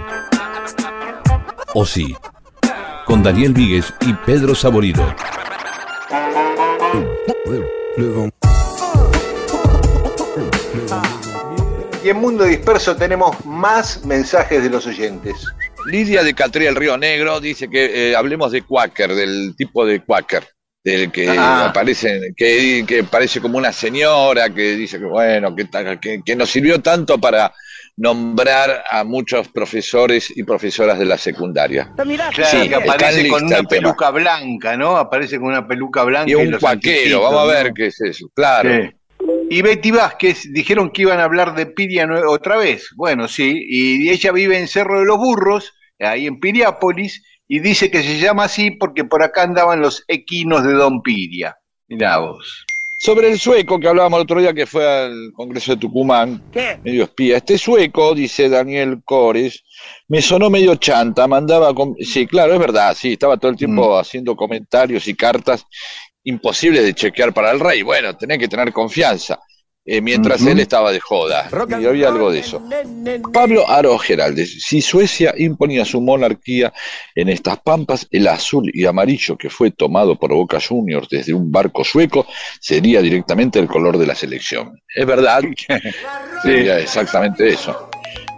[1.73, 2.13] O sí,
[3.05, 5.15] con Daniel Víguez y Pedro Saborido.
[12.03, 15.45] Y en Mundo Disperso tenemos más mensajes de los oyentes.
[15.85, 20.03] Lidia de Catría del Río Negro dice que eh, hablemos de Quaker, del tipo de
[20.03, 20.45] Quaker,
[20.91, 21.67] del que Ah.
[21.69, 25.67] aparece, que, que parece como una señora, que dice que bueno, que,
[26.01, 27.51] que, que nos sirvió tanto para
[27.97, 31.91] nombrar a muchos profesores y profesoras de la secundaria.
[31.95, 34.97] Claro, Sí, que aparece con una peluca blanca, ¿no?
[34.97, 36.29] Aparece con una peluca blanca.
[36.31, 37.47] Y un los cuaquero, vamos a ¿no?
[37.51, 38.69] ver qué es eso, claro.
[38.69, 38.91] Sí.
[39.49, 42.89] Y Betty Vázquez dijeron que iban a hablar de Piria otra vez.
[42.95, 47.89] Bueno, sí, y ella vive en Cerro de los Burros, ahí en Piriápolis, y dice
[47.91, 51.55] que se llama así porque por acá andaban los equinos de Don Piria.
[51.87, 52.65] Mirá vos.
[52.99, 56.41] Sobre el sueco que hablábamos el otro día que fue al Congreso de Tucumán,
[56.83, 57.37] medio espía.
[57.37, 59.63] Este sueco, dice Daniel Cores,
[60.07, 61.73] me sonó medio chanta, mandaba...
[61.75, 65.63] com- Sí, claro, es verdad, sí, estaba todo el tiempo haciendo comentarios y cartas
[66.23, 67.83] imposibles de chequear para el rey.
[67.83, 69.39] Bueno, tenés que tener confianza.
[69.89, 71.49] Eh, mientras él estaba de joda.
[71.79, 72.61] Y había algo de eso.
[73.31, 76.73] Pablo Aro Geraldes, si Suecia imponía su monarquía
[77.15, 81.49] en estas pampas, el azul y amarillo que fue tomado por Boca Juniors desde un
[81.49, 82.27] barco sueco
[82.59, 84.77] sería directamente el color de la selección.
[84.93, 85.41] Es verdad,
[86.43, 87.89] sería exactamente eso.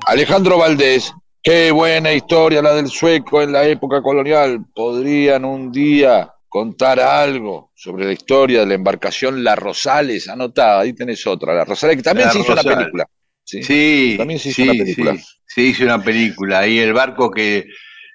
[0.05, 1.11] Alejandro Valdés,
[1.41, 4.65] qué buena historia la del sueco en la época colonial.
[4.76, 10.27] ¿Podrían un día contar algo sobre la historia de la embarcación La Rosales?
[10.27, 13.05] Anotada, ahí tenés otra, La Rosales, que también La se hizo una película.
[13.43, 13.63] Sí.
[13.63, 15.15] Sí, También se hizo sí, una película.
[15.15, 16.59] sí, se hizo una película.
[16.59, 17.65] Ahí el barco que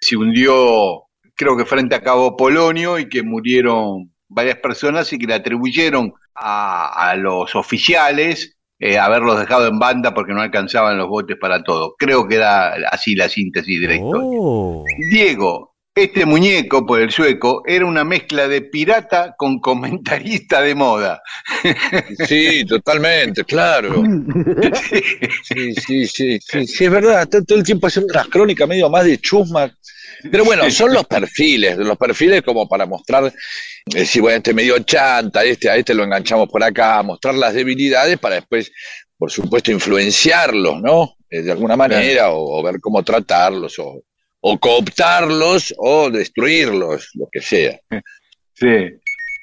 [0.01, 1.05] se hundió,
[1.35, 6.13] creo que frente a Cabo Polonio y que murieron varias personas y que le atribuyeron
[6.35, 11.63] a, a los oficiales eh, haberlos dejado en banda porque no alcanzaban los botes para
[11.63, 11.95] todo.
[11.97, 14.39] Creo que era así la síntesis de la historia.
[14.41, 14.85] Oh.
[15.11, 21.23] Diego, este muñeco por el sueco era una mezcla de pirata con comentarista de moda.
[22.27, 24.03] Sí, totalmente, claro.
[25.45, 28.91] Sí, sí, sí, sí, sí, es verdad, está todo el tiempo haciendo unas crónicas medio
[28.91, 29.73] más de chusma.
[30.31, 33.33] Pero bueno, son los perfiles, los perfiles como para mostrar,
[33.95, 37.55] eh, si bueno, este medio chanta, este, a este lo enganchamos por acá, mostrar las
[37.55, 38.73] debilidades para después,
[39.17, 41.17] por supuesto, influenciarlos, ¿no?
[41.31, 44.03] Eh, de alguna manera, o, o ver cómo tratarlos, o,
[44.47, 47.81] o cooptarlos, o destruirlos, lo que sea.
[48.57, 48.69] Sí.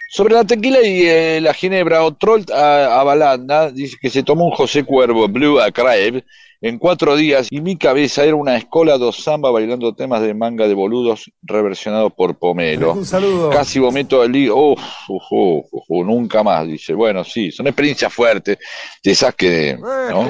[0.10, 4.46] Sobre la tequila y eh, la ginebra, Otrolt a, a Balanda dice que se tomó
[4.46, 6.24] un José Cuervo Blue a Craib
[6.62, 10.68] en cuatro días y mi cabeza era una escola do samba bailando temas de manga
[10.68, 12.94] de boludos reversionados por Pomelo.
[12.94, 13.50] Un saludo.
[13.50, 14.80] Casi vomito el lío, uf,
[15.10, 16.94] uf, uf, uf, nunca más, dice.
[16.94, 18.60] Bueno, sí, son experiencias fuertes,
[19.04, 20.30] de esas que ¿no?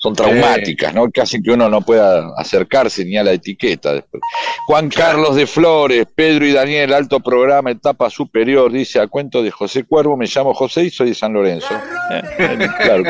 [0.00, 1.06] son traumáticas, ¿no?
[1.20, 4.20] Hacen que uno no pueda acercarse ni a la etiqueta después.
[4.66, 9.50] Juan Carlos de Flores, Pedro y Daniel, alto programa, etapa superior, dice a cuento de
[9.52, 11.68] José Cuervo, me llamo José y soy de San Lorenzo.
[12.10, 13.04] Eh, claro.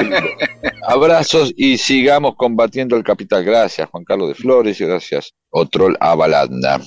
[0.83, 3.45] Abrazos y sigamos combatiendo el capital.
[3.45, 6.81] Gracias, Juan Carlos de Flores, y gracias, Otrol Abalanda.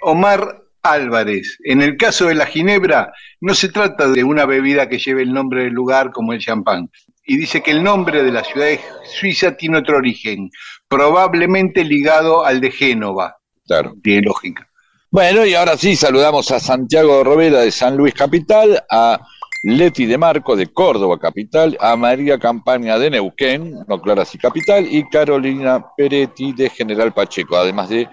[0.00, 1.58] Omar Álvarez.
[1.62, 3.12] En el caso de la ginebra,
[3.42, 6.88] no se trata de una bebida que lleve el nombre del lugar como el champán.
[7.26, 10.48] Y dice que el nombre de la ciudad de Suiza tiene otro origen,
[10.88, 13.36] probablemente ligado al de Génova.
[13.66, 13.94] Claro.
[14.02, 14.66] Tiene lógica.
[15.10, 19.20] Bueno, y ahora sí, saludamos a Santiago Rovera de San Luis Capital, a
[19.64, 24.86] Leti de Marco de Córdoba Capital, a María Campaña de Neuquén, no Claras y Capital,
[24.86, 28.06] y Carolina Peretti de General Pacheco, además de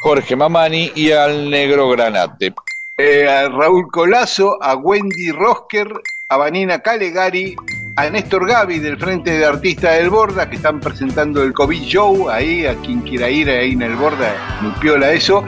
[0.00, 2.52] Jorge Mamani y al Negro Granate.
[2.98, 5.88] Eh, a Raúl Colazo, a Wendy Rosker,
[6.28, 7.54] a Vanina Calegari,
[7.94, 12.28] a Néstor Gavi del Frente de Artistas del Borda, que están presentando el COVID Show,
[12.30, 15.44] ahí, a quien quiera ir ahí en el Borda, muy piola eso.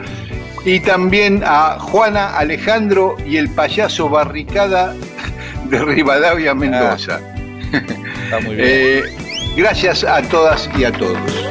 [0.63, 4.95] Y también a Juana Alejandro y el payaso Barricada
[5.65, 7.19] de Rivadavia, Mendoza.
[7.71, 8.67] Está muy bien.
[8.67, 9.03] Eh,
[9.55, 11.49] gracias a todas y a todos.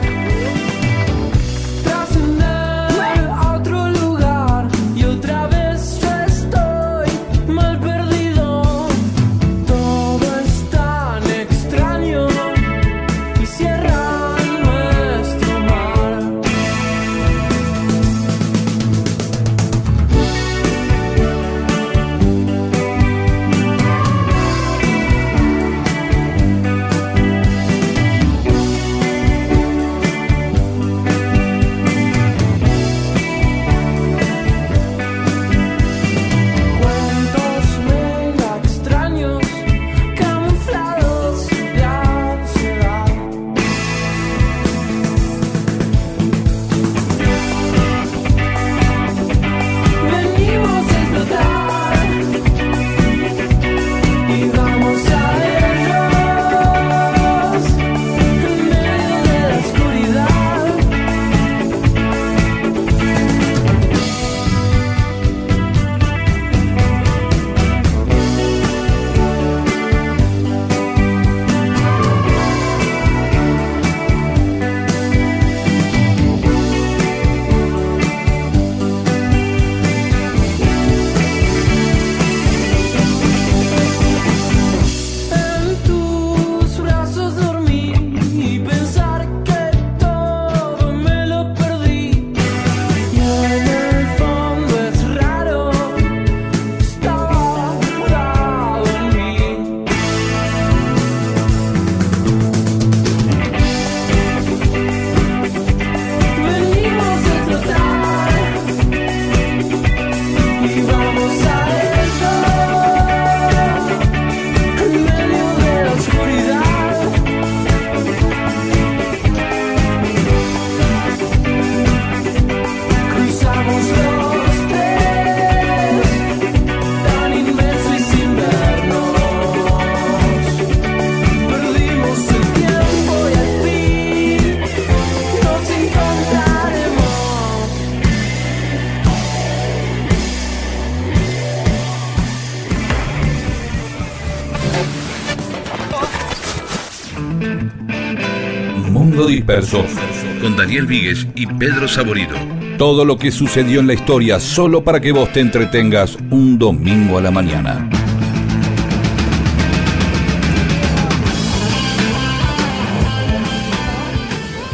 [150.40, 152.36] Con Daniel Víguez y Pedro Saborido.
[152.78, 157.18] Todo lo que sucedió en la historia solo para que vos te entretengas un domingo
[157.18, 157.90] a la mañana.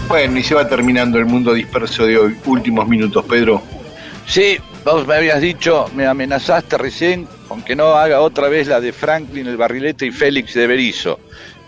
[0.07, 2.37] Bueno, y se va terminando el mundo disperso de hoy.
[2.45, 3.63] Últimos minutos, Pedro.
[4.27, 8.81] Sí, vos me habías dicho, me amenazaste recién con que no haga otra vez la
[8.81, 11.19] de Franklin, el barrilete y Félix de Berizo.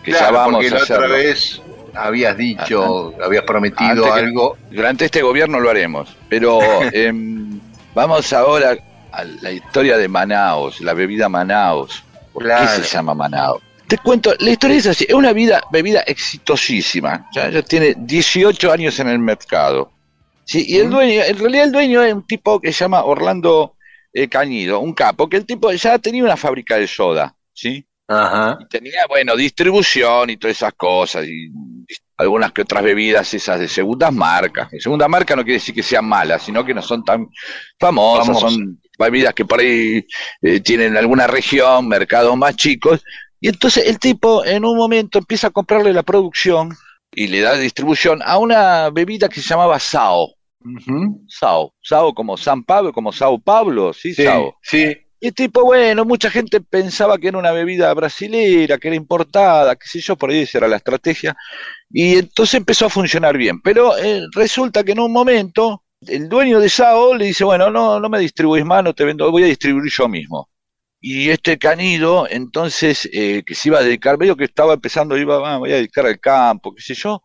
[0.04, 1.62] Que ya Claro, vamos porque a la otra vez
[1.96, 4.56] habías dicho, habías prometido Antes que- algo.
[4.70, 6.16] Durante este gobierno lo haremos.
[6.28, 6.58] Pero
[6.92, 7.58] em,
[7.94, 8.76] vamos ahora
[9.12, 12.02] a la historia de Manaos, la bebida Manaos.
[12.32, 12.70] ¿Por Claro.
[12.76, 13.62] qué se llama Manaos?
[13.86, 17.28] Te cuento, la historia es así, es una vida, bebida exitosísima.
[17.32, 19.90] Ya, ya tiene 18 años en el mercado.
[20.44, 23.74] Sí, y el dueño, en realidad el dueño es un tipo que se llama Orlando
[24.12, 27.84] eh, Cañido, un capo, que el tipo ya tenía una fábrica de soda, ¿sí?
[28.08, 28.58] Ajá.
[28.60, 31.48] Y tenía, bueno, distribución y todas esas cosas, y
[32.16, 34.70] algunas que otras bebidas esas de segundas marcas.
[34.70, 37.28] De segunda marca no quiere decir que sean malas, sino que no son tan
[37.78, 40.06] famosas, son bebidas que por ahí
[40.42, 43.04] eh, tienen alguna región, mercados más chicos.
[43.40, 46.74] Y entonces el tipo en un momento empieza a comprarle la producción
[47.14, 50.34] y le da distribución a una bebida que se llamaba Sao.
[50.64, 51.22] Ujú.
[51.28, 54.56] Sao, Sao como San Pablo, como Sao Pablo, sí, Sí, Sao.
[54.62, 54.96] sí.
[55.20, 59.88] Y tipo, bueno, mucha gente pensaba que era una bebida brasilera, que era importada, qué
[59.88, 61.34] sé yo, por ahí esa era la estrategia.
[61.90, 63.60] Y entonces empezó a funcionar bien.
[63.62, 68.00] Pero eh, resulta que en un momento el dueño de Sao le dice, bueno, no,
[68.00, 70.50] no me distribuís más, no te vendo, voy a distribuir yo mismo.
[71.00, 75.54] Y este canido, entonces, eh, que se iba a dedicar, medio que estaba empezando, iba,
[75.54, 77.22] "Ah, voy a dedicar al campo, qué sé yo,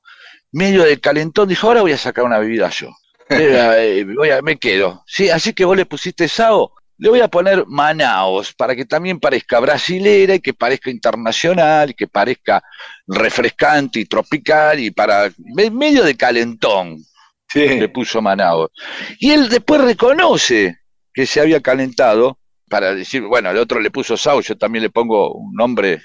[0.51, 2.89] medio de calentón, dijo, ahora voy a sacar una bebida yo.
[3.29, 5.03] Eh, voy a- me quedo.
[5.07, 9.19] Sí, así que vos le pusiste Sao, le voy a poner Manaos para que también
[9.19, 12.61] parezca brasilera y que parezca internacional y que parezca
[13.07, 16.97] refrescante y tropical y para me- medio de calentón
[17.79, 18.69] le puso Manaos.
[19.19, 20.77] Y él después reconoce
[21.11, 22.37] que se había calentado
[22.69, 26.01] para decir, bueno, el otro le puso Sao, yo también le pongo un nombre.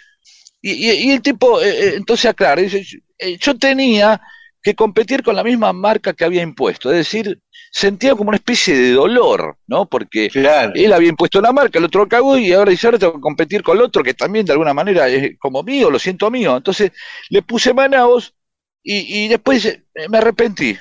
[0.62, 2.84] Y, y- y el tipo, eh, eh, entonces aclara, dice,
[3.38, 4.18] yo tenía
[4.62, 7.38] que competir con la misma marca que había impuesto, es decir,
[7.78, 9.84] sentía como una especie de dolor, ¿no?
[9.84, 10.72] Porque Claro.
[10.74, 13.62] él había impuesto la marca, el otro cagó y ahora dice, ahora tengo que competir
[13.62, 16.56] con el otro que también de alguna manera es como mío, lo siento mío.
[16.56, 16.92] Entonces
[17.28, 18.32] le puse Manaos
[18.82, 20.74] y, y después "Eh, me arrepentí.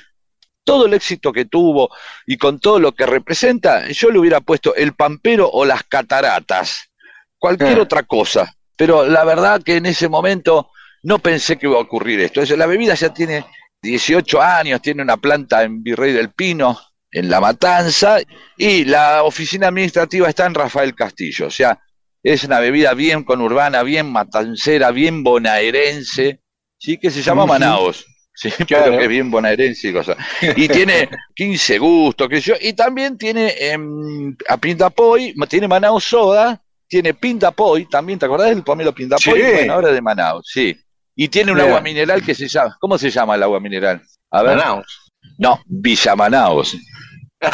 [0.64, 1.90] Todo el éxito que tuvo
[2.26, 6.90] y con todo lo que representa, yo le hubiera puesto el pampero o las cataratas,
[7.38, 7.82] cualquier Ah.
[7.82, 8.56] otra cosa.
[8.78, 10.70] Pero la verdad que en ese momento
[11.04, 12.42] no pensé que iba a ocurrir esto.
[12.42, 13.44] Es- la bebida ya tiene
[13.82, 16.80] 18 años, tiene una planta en Virrey del Pino,
[17.12, 18.18] en La Matanza,
[18.58, 21.48] y la oficina administrativa está en Rafael Castillo.
[21.48, 21.80] O sea,
[22.24, 26.40] es una bebida bien conurbana, bien matancera, bien bonaerense,
[26.78, 26.98] ¿sí?
[26.98, 27.46] que se llama.
[27.46, 28.06] Manaos.
[28.34, 28.66] Sí, Claro.
[28.86, 30.18] pero que es bien bonaerense y cosas.
[30.42, 36.04] Y tiene 15 gustos, qué sé yo, y también tiene em, a Pintapoy, tiene Manaus
[36.04, 39.42] Soda, tiene Pintapoy, también, ¿te acordás del pomelo Pintapoy?
[39.42, 39.48] Sí.
[39.54, 40.78] Bueno, ahora de Manaus, sí.
[41.16, 41.70] Y tiene un Mira.
[41.70, 44.02] agua mineral que se llama, ¿cómo se llama el agua mineral?
[44.32, 44.58] A ver.
[44.58, 45.12] Manaus.
[45.38, 46.76] No, Villa Manaus.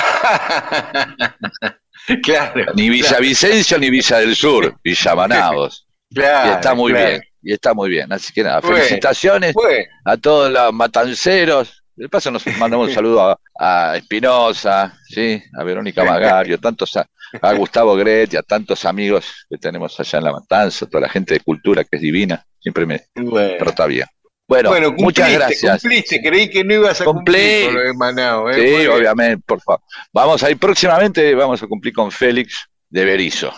[2.24, 2.66] claro.
[2.76, 5.88] Ni Villa Vicencio ni Villa del Sur, Villa Manaus.
[6.14, 6.50] Claro.
[6.50, 7.08] y está muy claro.
[7.08, 8.12] bien, y está muy bien.
[8.12, 9.56] Así que nada, felicitaciones
[10.04, 11.81] a todos los matanceros.
[11.96, 15.42] De paso nos mandamos un saludo a, a Espinosa, ¿sí?
[15.58, 17.06] a Verónica Magario, tantos a,
[17.42, 21.10] a Gustavo Gret y a tantos amigos que tenemos allá en La Matanza, toda la
[21.10, 23.56] gente de cultura que es divina, siempre me bueno.
[23.60, 24.08] trata bien.
[24.48, 25.82] Bueno, Bueno, muchas gracias.
[25.82, 27.34] Cumpliste, creí que no ibas a Cumplí.
[27.34, 28.58] cumplir con lo de Manaus.
[28.58, 28.82] ¿eh?
[28.82, 29.82] Sí, obviamente, por favor.
[30.12, 33.54] Vamos a ir próximamente, vamos a cumplir con Félix de Berizo.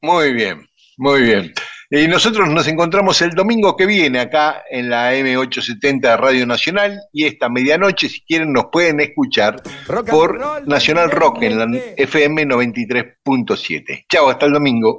[0.00, 0.66] Muy bien,
[0.96, 1.52] muy bien.
[1.90, 7.00] Y nosotros nos encontramos el domingo que viene acá en la M870 de Radio Nacional
[7.12, 11.80] y esta medianoche, si quieren, nos pueden escuchar Rock por roll, Nacional Rock en la
[11.96, 14.04] FM 93.7.
[14.08, 14.98] Chao, hasta el domingo.